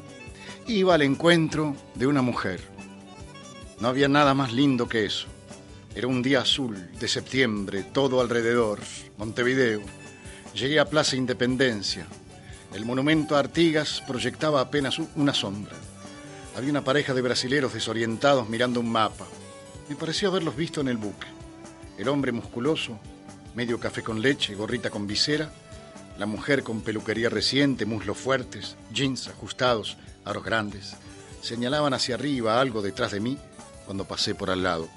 [0.67, 2.61] Iba al encuentro de una mujer.
[3.79, 5.27] No había nada más lindo que eso.
[5.95, 8.79] Era un día azul de septiembre, todo alrededor,
[9.17, 9.81] Montevideo.
[10.53, 12.05] Llegué a Plaza Independencia.
[12.75, 15.73] El monumento a Artigas proyectaba apenas una sombra.
[16.55, 19.25] Había una pareja de brasileros desorientados mirando un mapa.
[19.89, 21.27] Me pareció haberlos visto en el buque.
[21.97, 22.99] El hombre musculoso,
[23.55, 25.51] medio café con leche, gorrita con visera,
[26.19, 30.95] la mujer con peluquería reciente, muslos fuertes, jeans ajustados, aros grandes,
[31.41, 33.39] señalaban hacia arriba algo detrás de mí
[33.85, 34.87] cuando pasé por al lado.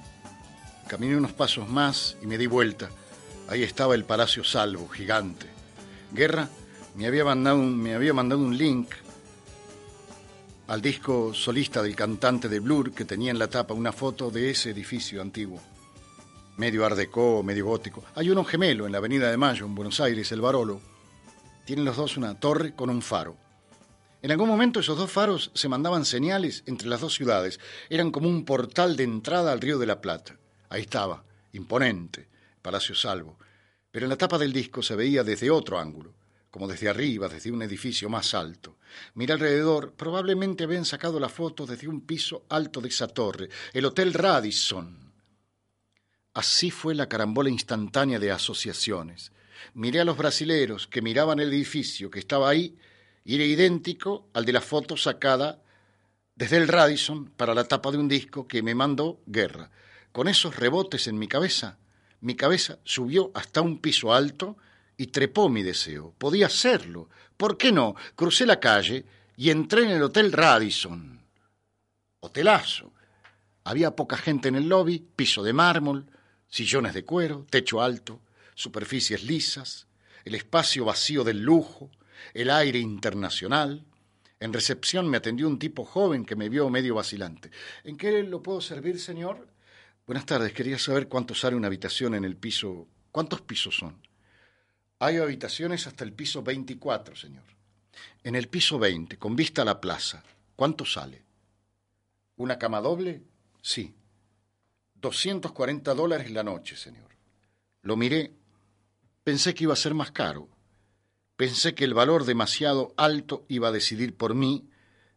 [0.88, 2.90] Caminé unos pasos más y me di vuelta.
[3.48, 5.46] Ahí estaba el Palacio Salvo, gigante.
[6.12, 6.48] Guerra
[6.94, 8.88] me había mandado un, me había mandado un link
[10.68, 14.50] al disco solista del cantante de Blur que tenía en la tapa una foto de
[14.50, 15.60] ese edificio antiguo.
[16.56, 16.98] Medio art
[17.44, 18.04] medio gótico.
[18.14, 20.80] Hay uno gemelo en la Avenida de Mayo, en Buenos Aires, el Barolo.
[21.64, 23.36] Tienen los dos una torre con un faro.
[24.20, 27.58] En algún momento esos dos faros se mandaban señales entre las dos ciudades.
[27.90, 30.36] Eran como un portal de entrada al Río de la Plata.
[30.72, 32.28] Ahí estaba, imponente,
[32.62, 33.38] Palacio Salvo.
[33.90, 36.14] Pero en la tapa del disco se veía desde otro ángulo
[36.52, 38.76] como desde arriba, desde un edificio más alto.
[39.14, 43.86] Mira alrededor, probablemente habían sacado la foto desde un piso alto de esa torre, el
[43.86, 45.14] Hotel Radisson.
[46.34, 49.32] Así fue la carambola instantánea de asociaciones.
[49.72, 52.76] Miré a los brasileros que miraban el edificio que estaba ahí
[53.24, 55.62] y era idéntico al de la foto sacada
[56.34, 59.70] desde el Radisson para la tapa de un disco que me mandó Guerra.
[60.12, 61.78] Con esos rebotes en mi cabeza,
[62.20, 64.56] mi cabeza subió hasta un piso alto
[64.96, 66.14] y trepó mi deseo.
[66.18, 67.08] Podía hacerlo.
[67.36, 67.96] ¿Por qué no?
[68.14, 69.06] Crucé la calle
[69.36, 71.22] y entré en el Hotel Radisson.
[72.20, 72.92] Hotelazo.
[73.64, 76.06] Había poca gente en el lobby, piso de mármol,
[76.48, 78.20] sillones de cuero, techo alto,
[78.54, 79.86] superficies lisas,
[80.24, 81.90] el espacio vacío del lujo,
[82.34, 83.84] el aire internacional.
[84.38, 87.50] En recepción me atendió un tipo joven que me vio medio vacilante.
[87.84, 89.51] ¿En qué lo puedo servir, señor?
[90.04, 92.88] Buenas tardes, quería saber cuánto sale una habitación en el piso.
[93.12, 94.00] ¿Cuántos pisos son?
[94.98, 97.44] Hay habitaciones hasta el piso 24, señor.
[98.24, 100.24] En el piso 20, con vista a la plaza,
[100.56, 101.22] ¿cuánto sale?
[102.36, 103.22] ¿Una cama doble?
[103.60, 103.94] Sí.
[104.94, 107.10] 240 dólares la noche, señor.
[107.82, 108.32] Lo miré.
[109.22, 110.48] Pensé que iba a ser más caro.
[111.36, 114.68] Pensé que el valor demasiado alto iba a decidir por mí,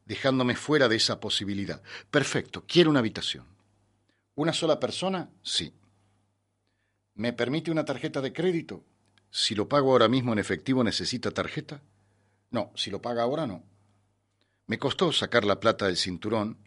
[0.05, 1.81] dejándome fuera de esa posibilidad.
[2.11, 3.54] Perfecto, quiero una habitación.
[4.35, 5.29] ¿Una sola persona?
[5.41, 5.73] Sí.
[7.13, 8.83] ¿Me permite una tarjeta de crédito?
[9.31, 11.81] Si lo pago ahora mismo en efectivo, ¿necesita tarjeta?
[12.51, 13.63] No, si lo paga ahora, no.
[14.67, 16.57] Me costó sacar la plata del cinturón.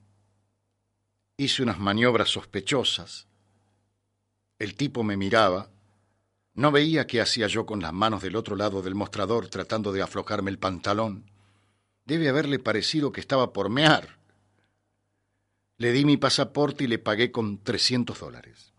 [1.36, 3.26] Hice unas maniobras sospechosas.
[4.58, 5.70] El tipo me miraba.
[6.54, 10.02] No veía qué hacía yo con las manos del otro lado del mostrador tratando de
[10.02, 11.30] aflojarme el pantalón.
[12.04, 14.17] Debe haberle parecido que estaba por mear.
[15.78, 18.72] Le di mi pasaporte y le pagué con trescientos dólares.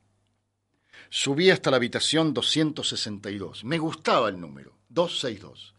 [1.10, 3.64] Subí hasta la habitación 262.
[3.64, 5.74] Me gustaba el número, 262.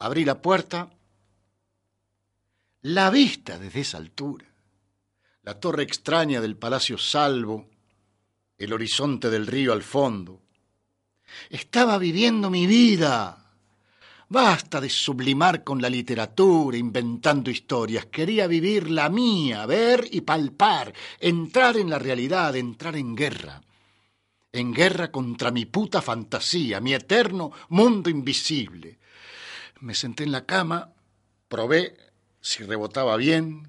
[0.00, 0.90] Abrí la puerta.
[2.82, 4.46] La vista desde esa altura.
[5.42, 7.70] La torre extraña del Palacio Salvo.
[8.58, 10.42] El horizonte del río al fondo.
[11.48, 13.43] Estaba viviendo mi vida.
[14.28, 18.06] Basta de sublimar con la literatura, inventando historias.
[18.06, 23.60] Quería vivir la mía, ver y palpar, entrar en la realidad, entrar en guerra
[24.54, 28.98] en guerra contra mi puta fantasía, mi eterno mundo invisible.
[29.80, 30.92] Me senté en la cama,
[31.48, 31.96] probé
[32.40, 33.66] si rebotaba bien.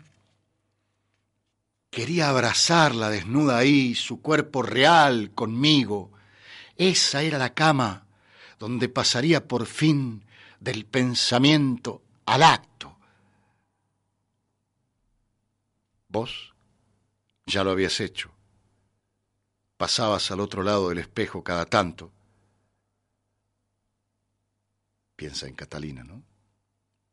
[1.90, 6.12] Quería abrazarla desnuda ahí, su cuerpo real conmigo.
[6.78, 8.06] Esa era la cama
[8.60, 10.24] donde pasaría por fin
[10.66, 12.98] del pensamiento al acto.
[16.10, 16.54] Vos
[17.46, 18.36] ya lo habías hecho
[19.78, 22.12] pasabas al otro lado del espejo cada tanto.
[25.16, 26.24] Piensa en Catalina, ¿no?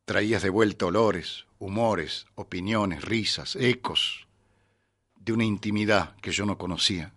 [0.05, 4.27] Traías de vuelta olores, humores, opiniones, risas, ecos
[5.17, 7.13] de una intimidad que yo no conocía.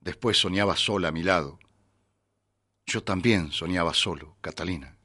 [0.00, 1.58] Después soñaba sola a mi lado.
[2.84, 4.96] Yo también soñaba solo, Catalina.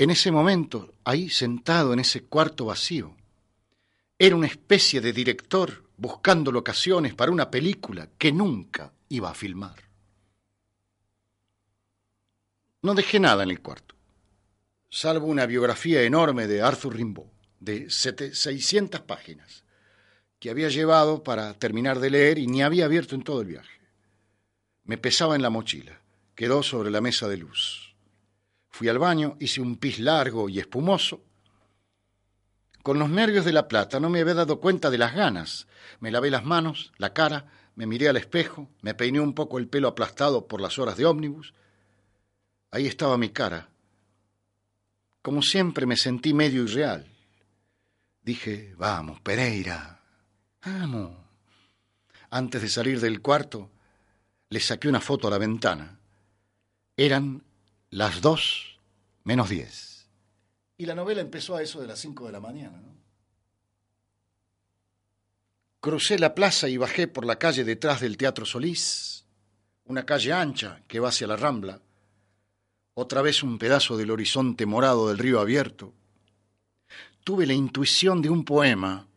[0.00, 3.14] En ese momento, ahí sentado en ese cuarto vacío,
[4.18, 9.90] era una especie de director buscando locaciones para una película que nunca iba a filmar.
[12.80, 13.94] No dejé nada en el cuarto,
[14.88, 17.28] salvo una biografía enorme de Arthur Rimbaud,
[17.58, 19.64] de 600 páginas,
[20.38, 23.82] que había llevado para terminar de leer y ni había abierto en todo el viaje.
[24.82, 26.00] Me pesaba en la mochila,
[26.34, 27.89] quedó sobre la mesa de luz.
[28.70, 31.22] Fui al baño, hice un pis largo y espumoso,
[32.82, 35.66] con los nervios de la plata no me había dado cuenta de las ganas.
[36.00, 39.68] Me lavé las manos, la cara, me miré al espejo, me peiné un poco el
[39.68, 41.52] pelo aplastado por las horas de ómnibus.
[42.70, 43.68] Ahí estaba mi cara,
[45.22, 47.06] Como siempre me sentí medio irreal.
[48.22, 50.00] Dije, vamos, Pereira,
[50.64, 51.12] vamos.
[52.30, 53.70] Antes de salir del cuarto,
[54.48, 55.98] le saqué una foto a la ventana.
[56.96, 57.42] Eran
[57.90, 58.78] las dos
[59.24, 60.08] menos diez.
[60.78, 62.80] Y la novela empezó a eso de las cinco de la mañana.
[62.80, 62.94] ¿no?
[65.80, 69.26] Crucé la plaza y bajé por la calle detrás del Teatro Solís,
[69.84, 71.80] una calle ancha que va hacia la Rambla,
[72.94, 75.92] otra vez un pedazo del horizonte morado del río abierto.
[77.24, 79.08] Tuve la intuición de un poema,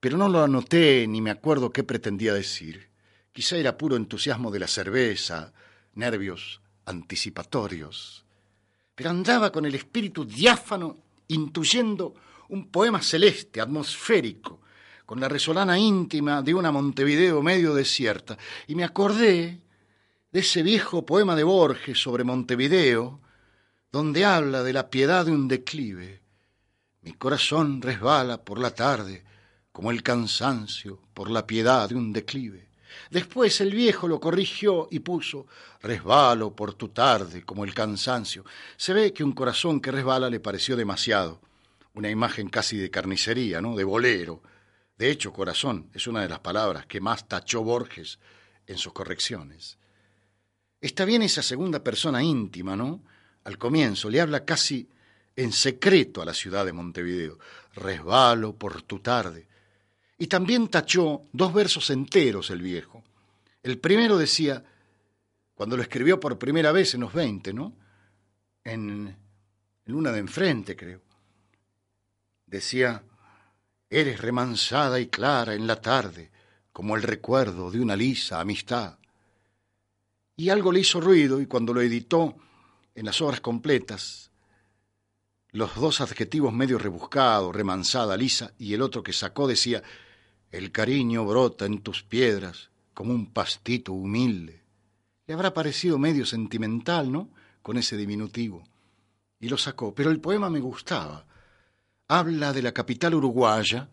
[0.00, 2.88] pero no lo anoté ni me acuerdo qué pretendía decir.
[3.32, 5.52] Quizá era puro entusiasmo de la cerveza,
[5.94, 8.24] nervios anticipatorios.
[8.94, 10.96] Pero andaba con el espíritu diáfano
[11.28, 12.14] intuyendo
[12.48, 14.60] un poema celeste, atmosférico,
[15.04, 19.60] con la resolana íntima de una Montevideo medio desierta, y me acordé
[20.32, 23.20] de ese viejo poema de Borges sobre Montevideo,
[23.92, 26.20] donde habla de la piedad de un declive.
[27.02, 29.24] Mi corazón resbala por la tarde,
[29.72, 32.65] como el cansancio por la piedad de un declive.
[33.10, 35.46] Después el viejo lo corrigió y puso
[35.82, 38.44] resbalo por tu tarde, como el cansancio.
[38.76, 41.40] Se ve que un corazón que resbala le pareció demasiado.
[41.94, 43.76] Una imagen casi de carnicería, ¿no?
[43.76, 44.42] De bolero.
[44.98, 48.18] De hecho, corazón es una de las palabras que más tachó Borges
[48.66, 49.78] en sus correcciones.
[50.80, 53.02] Está bien esa segunda persona íntima, ¿no?
[53.44, 54.88] Al comienzo le habla casi
[55.36, 57.38] en secreto a la ciudad de Montevideo.
[57.74, 59.46] Resbalo por tu tarde.
[60.18, 63.02] Y también tachó dos versos enteros el viejo.
[63.62, 64.64] El primero decía,
[65.54, 67.74] cuando lo escribió por primera vez en los veinte, ¿no?
[68.64, 69.14] En,
[69.84, 71.02] en una de enfrente, creo.
[72.46, 73.02] Decía,
[73.90, 76.30] eres remansada y clara en la tarde,
[76.72, 78.98] como el recuerdo de una lisa amistad.
[80.36, 82.36] Y algo le hizo ruido y cuando lo editó
[82.94, 84.30] en las obras completas,
[85.50, 89.82] los dos adjetivos medio rebuscados, remansada, lisa, y el otro que sacó decía,
[90.50, 94.62] el cariño brota en tus piedras como un pastito humilde.
[95.26, 97.30] Le habrá parecido medio sentimental, ¿no?
[97.62, 98.64] Con ese diminutivo.
[99.40, 99.94] Y lo sacó.
[99.94, 101.26] Pero el poema me gustaba.
[102.08, 103.90] Habla de la capital uruguaya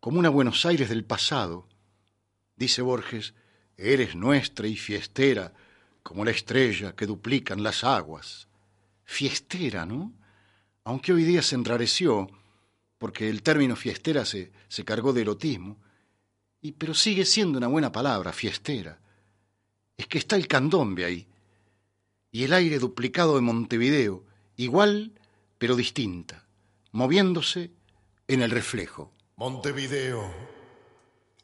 [0.00, 1.68] como una Buenos Aires del pasado.
[2.56, 3.34] Dice Borges,
[3.76, 5.52] eres nuestra y fiestera
[6.02, 8.48] como la estrella que duplican las aguas.
[9.04, 10.12] Fiestera, ¿no?
[10.84, 12.28] Aunque hoy día se enrareció,
[12.98, 15.78] porque el término fiestera se, se cargó de erotismo,
[16.60, 18.98] y, pero sigue siendo una buena palabra, fiestera.
[19.96, 21.28] Es que está el candombe ahí,
[22.30, 24.24] y el aire duplicado de Montevideo,
[24.56, 25.12] igual
[25.58, 26.46] pero distinta,
[26.92, 27.70] moviéndose
[28.28, 29.12] en el reflejo.
[29.36, 30.34] Montevideo,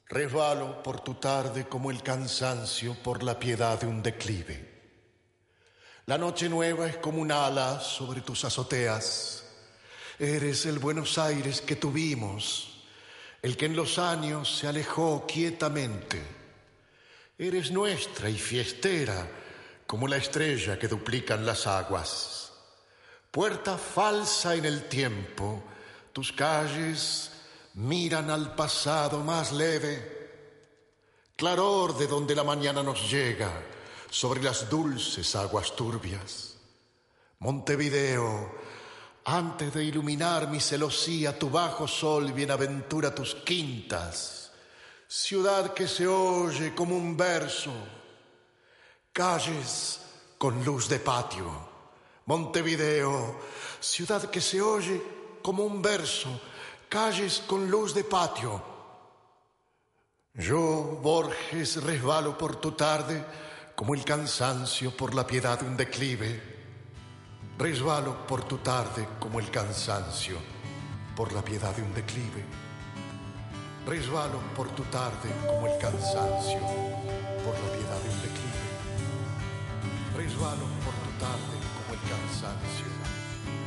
[0.06, 4.72] resbalo por tu tarde como el cansancio por la piedad de un declive.
[6.06, 9.41] La noche nueva es como un ala sobre tus azoteas
[10.18, 12.84] Eres el Buenos Aires que tuvimos,
[13.40, 16.22] el que en los años se alejó quietamente.
[17.38, 19.26] Eres nuestra y fiestera,
[19.86, 22.52] como la estrella que duplican las aguas.
[23.30, 25.62] Puerta falsa en el tiempo,
[26.12, 27.30] tus calles
[27.74, 30.20] miran al pasado más leve.
[31.36, 33.50] Claror de donde la mañana nos llega
[34.10, 36.56] sobre las dulces aguas turbias.
[37.38, 38.54] Montevideo,
[39.24, 44.52] antes de iluminar mi celosía, tu bajo sol bienaventura tus quintas,
[45.06, 47.72] ciudad que se oye como un verso,
[49.12, 50.00] calles
[50.38, 51.70] con luz de patio,
[52.26, 53.40] Montevideo,
[53.80, 55.02] ciudad que se oye
[55.42, 56.40] como un verso,
[56.88, 58.62] calles con luz de patio.
[60.34, 63.24] Yo, Borges, resbalo por tu tarde
[63.74, 66.51] como el cansancio por la piedad de un declive
[67.62, 70.36] Resbalo por tu tarde como el cansancio,
[71.14, 72.44] por la piedad de un declive.
[73.86, 78.66] Resbalo por tu tarde como el cansancio, por la piedad de un declive.
[80.16, 82.90] Resbalo por tu tarde como el cansancio,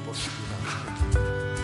[0.06, 1.55] por la piedad de un declive.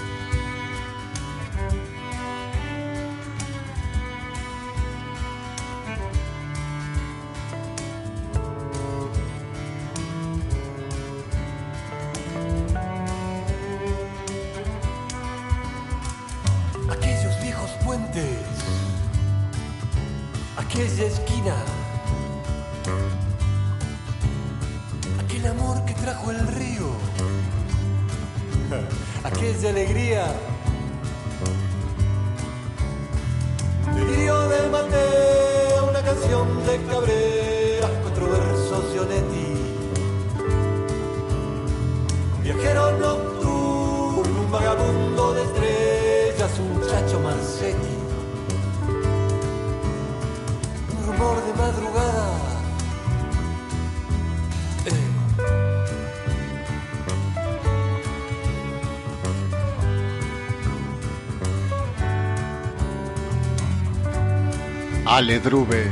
[65.22, 65.88] Ale Drube.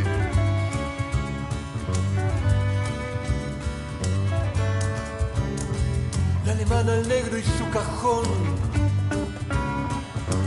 [6.47, 8.25] La alemana, el negro y su cajón.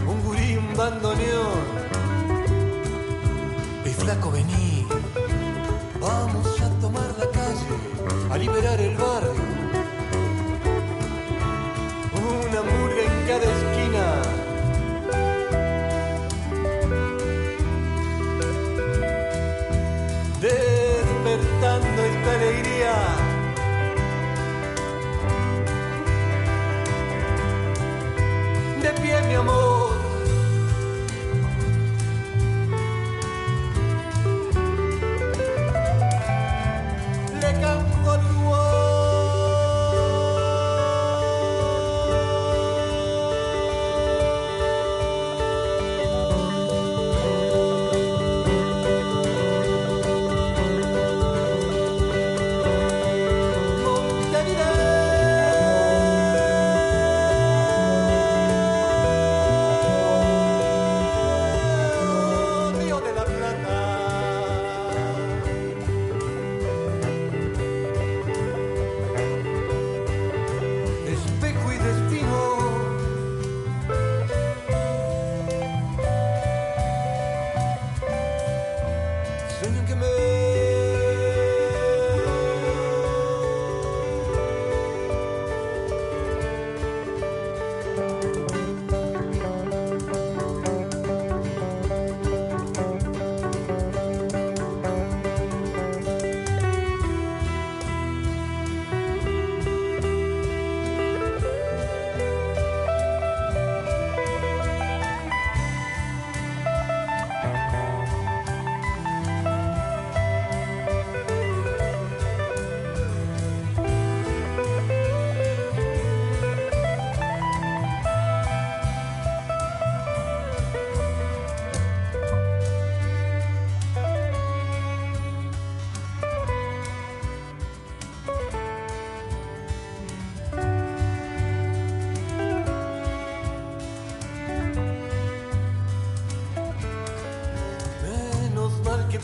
[0.04, 1.62] Un gurí, un bandoneón.
[3.84, 4.84] El flaco, vení.
[6.00, 9.11] Vamos a tomar la calle, a liberar el barrio.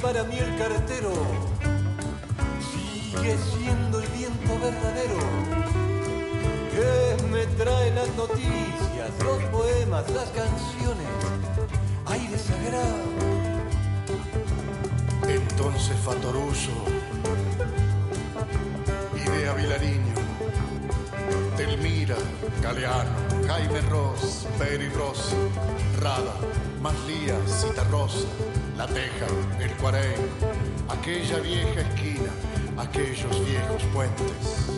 [0.09, 1.13] Para mí el cartero.
[2.73, 5.21] Sigue siendo el viento verdadero
[6.73, 11.13] que me trae las noticias, los poemas, las canciones,
[12.07, 13.09] aire sagrado.
[15.29, 16.73] Entonces Fatoruso,
[19.15, 20.15] Idea Vilariño,
[21.59, 22.17] Telmira,
[22.63, 25.37] Galeano, Jaime Ross, Peri Rossi,
[26.01, 26.35] Rada,
[26.81, 28.27] Maslía, Cita Rosa,
[28.77, 29.27] La Teja,
[29.59, 30.15] El Cuarey,
[30.89, 32.31] aquella vieja esquina,
[32.77, 34.71] aquellos viejos puentes.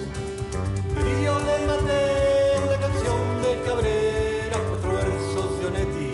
[0.96, 6.12] Y yo le mandé una canción de Cabrera, cuatro versos de Onetti.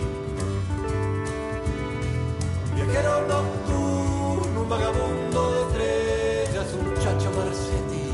[2.74, 8.07] Viajero nocturno, un vagabundo de estrellas, un chacho Marcetti.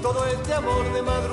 [0.00, 1.29] Todo este amor de madrugada.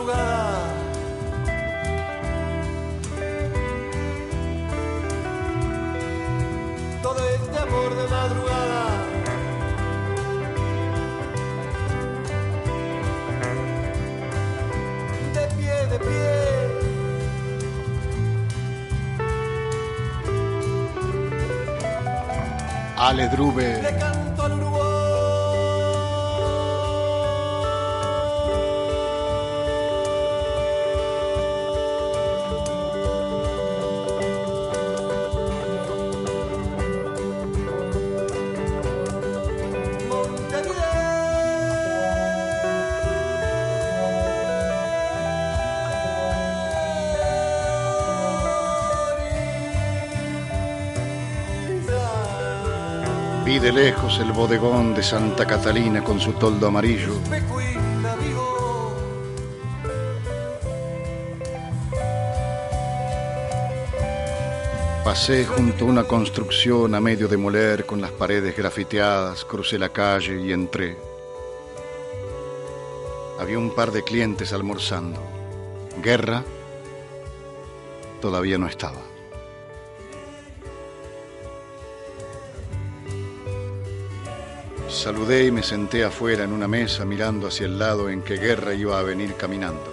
[7.68, 8.84] Amor de madrugada.
[15.34, 16.28] de pie, de pie.
[22.98, 24.27] Ale Drube.
[53.72, 57.14] Lejos el bodegón de Santa Catalina con su toldo amarillo.
[65.04, 70.40] Pasé junto a una construcción a medio demoler con las paredes grafiteadas, crucé la calle
[70.42, 70.98] y entré.
[73.40, 75.22] Había un par de clientes almorzando.
[76.04, 76.44] Guerra
[78.22, 79.17] todavía no estaba.
[85.08, 88.74] Saludé y me senté afuera en una mesa mirando hacia el lado en que Guerra
[88.74, 89.90] iba a venir caminando.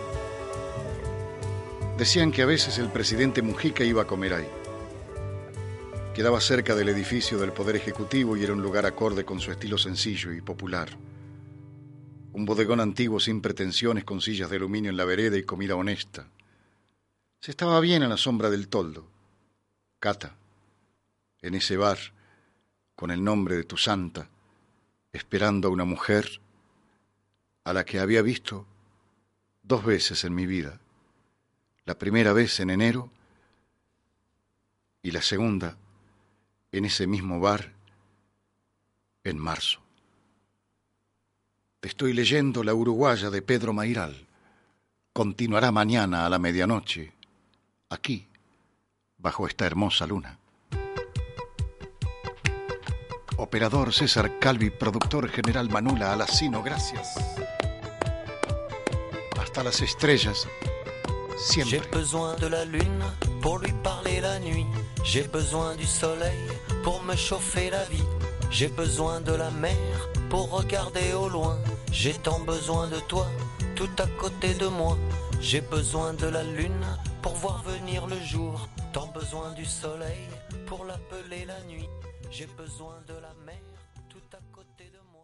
[1.96, 4.48] Decían que a veces el presidente Mujica iba a comer ahí.
[6.16, 9.78] Quedaba cerca del edificio del Poder Ejecutivo y era un lugar acorde con su estilo
[9.78, 10.88] sencillo y popular.
[12.32, 16.26] Un bodegón antiguo sin pretensiones, con sillas de aluminio en la vereda y comida honesta.
[17.40, 19.06] Se estaba bien a la sombra del toldo.
[20.00, 20.34] Cata,
[21.40, 21.98] en ese bar,
[22.96, 24.28] con el nombre de tu santa,
[25.14, 26.40] esperando a una mujer
[27.62, 28.66] a la que había visto
[29.62, 30.80] dos veces en mi vida.
[31.86, 33.10] La primera vez en enero
[35.02, 35.78] y la segunda
[36.72, 37.72] en ese mismo bar
[39.22, 39.80] en marzo.
[41.78, 44.26] Te estoy leyendo La Uruguaya de Pedro Mairal.
[45.12, 47.12] Continuará mañana a la medianoche,
[47.88, 48.26] aquí,
[49.16, 50.38] bajo esta hermosa luna.
[53.36, 57.16] Operador César Calvi, productor general Manula Alacino, gracias.
[59.38, 60.46] Hasta las estrellas,
[61.36, 61.80] siempre.
[61.80, 63.02] J'ai besoin de la lune
[63.42, 64.66] pour lui parler la nuit.
[65.04, 66.38] J'ai besoin du soleil
[66.84, 68.04] pour me chauffer la vie.
[68.50, 71.58] J'ai besoin de la mer pour regarder au loin.
[71.90, 73.26] J'ai tant besoin de toi,
[73.74, 74.96] tout à côté de moi.
[75.40, 76.86] J'ai besoin de la lune
[77.20, 78.68] pour voir venir le jour.
[78.92, 80.28] Tant besoin du soleil
[80.66, 81.88] pour l'appeler la nuit.
[82.36, 83.62] J'ai besoin de la mer
[84.08, 85.22] tout à côté de moi.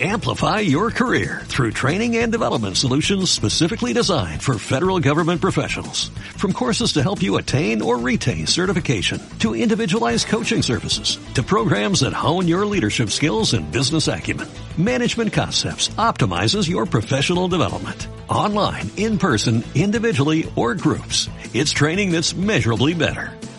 [0.00, 6.08] Amplify your career through training and development solutions specifically designed for federal government professionals.
[6.36, 12.00] From courses to help you attain or retain certification, to individualized coaching services, to programs
[12.00, 18.08] that hone your leadership skills and business acumen, Management Concepts optimizes your professional development.
[18.28, 23.32] Online, in person, individually, or groups, it's training that's measurably better.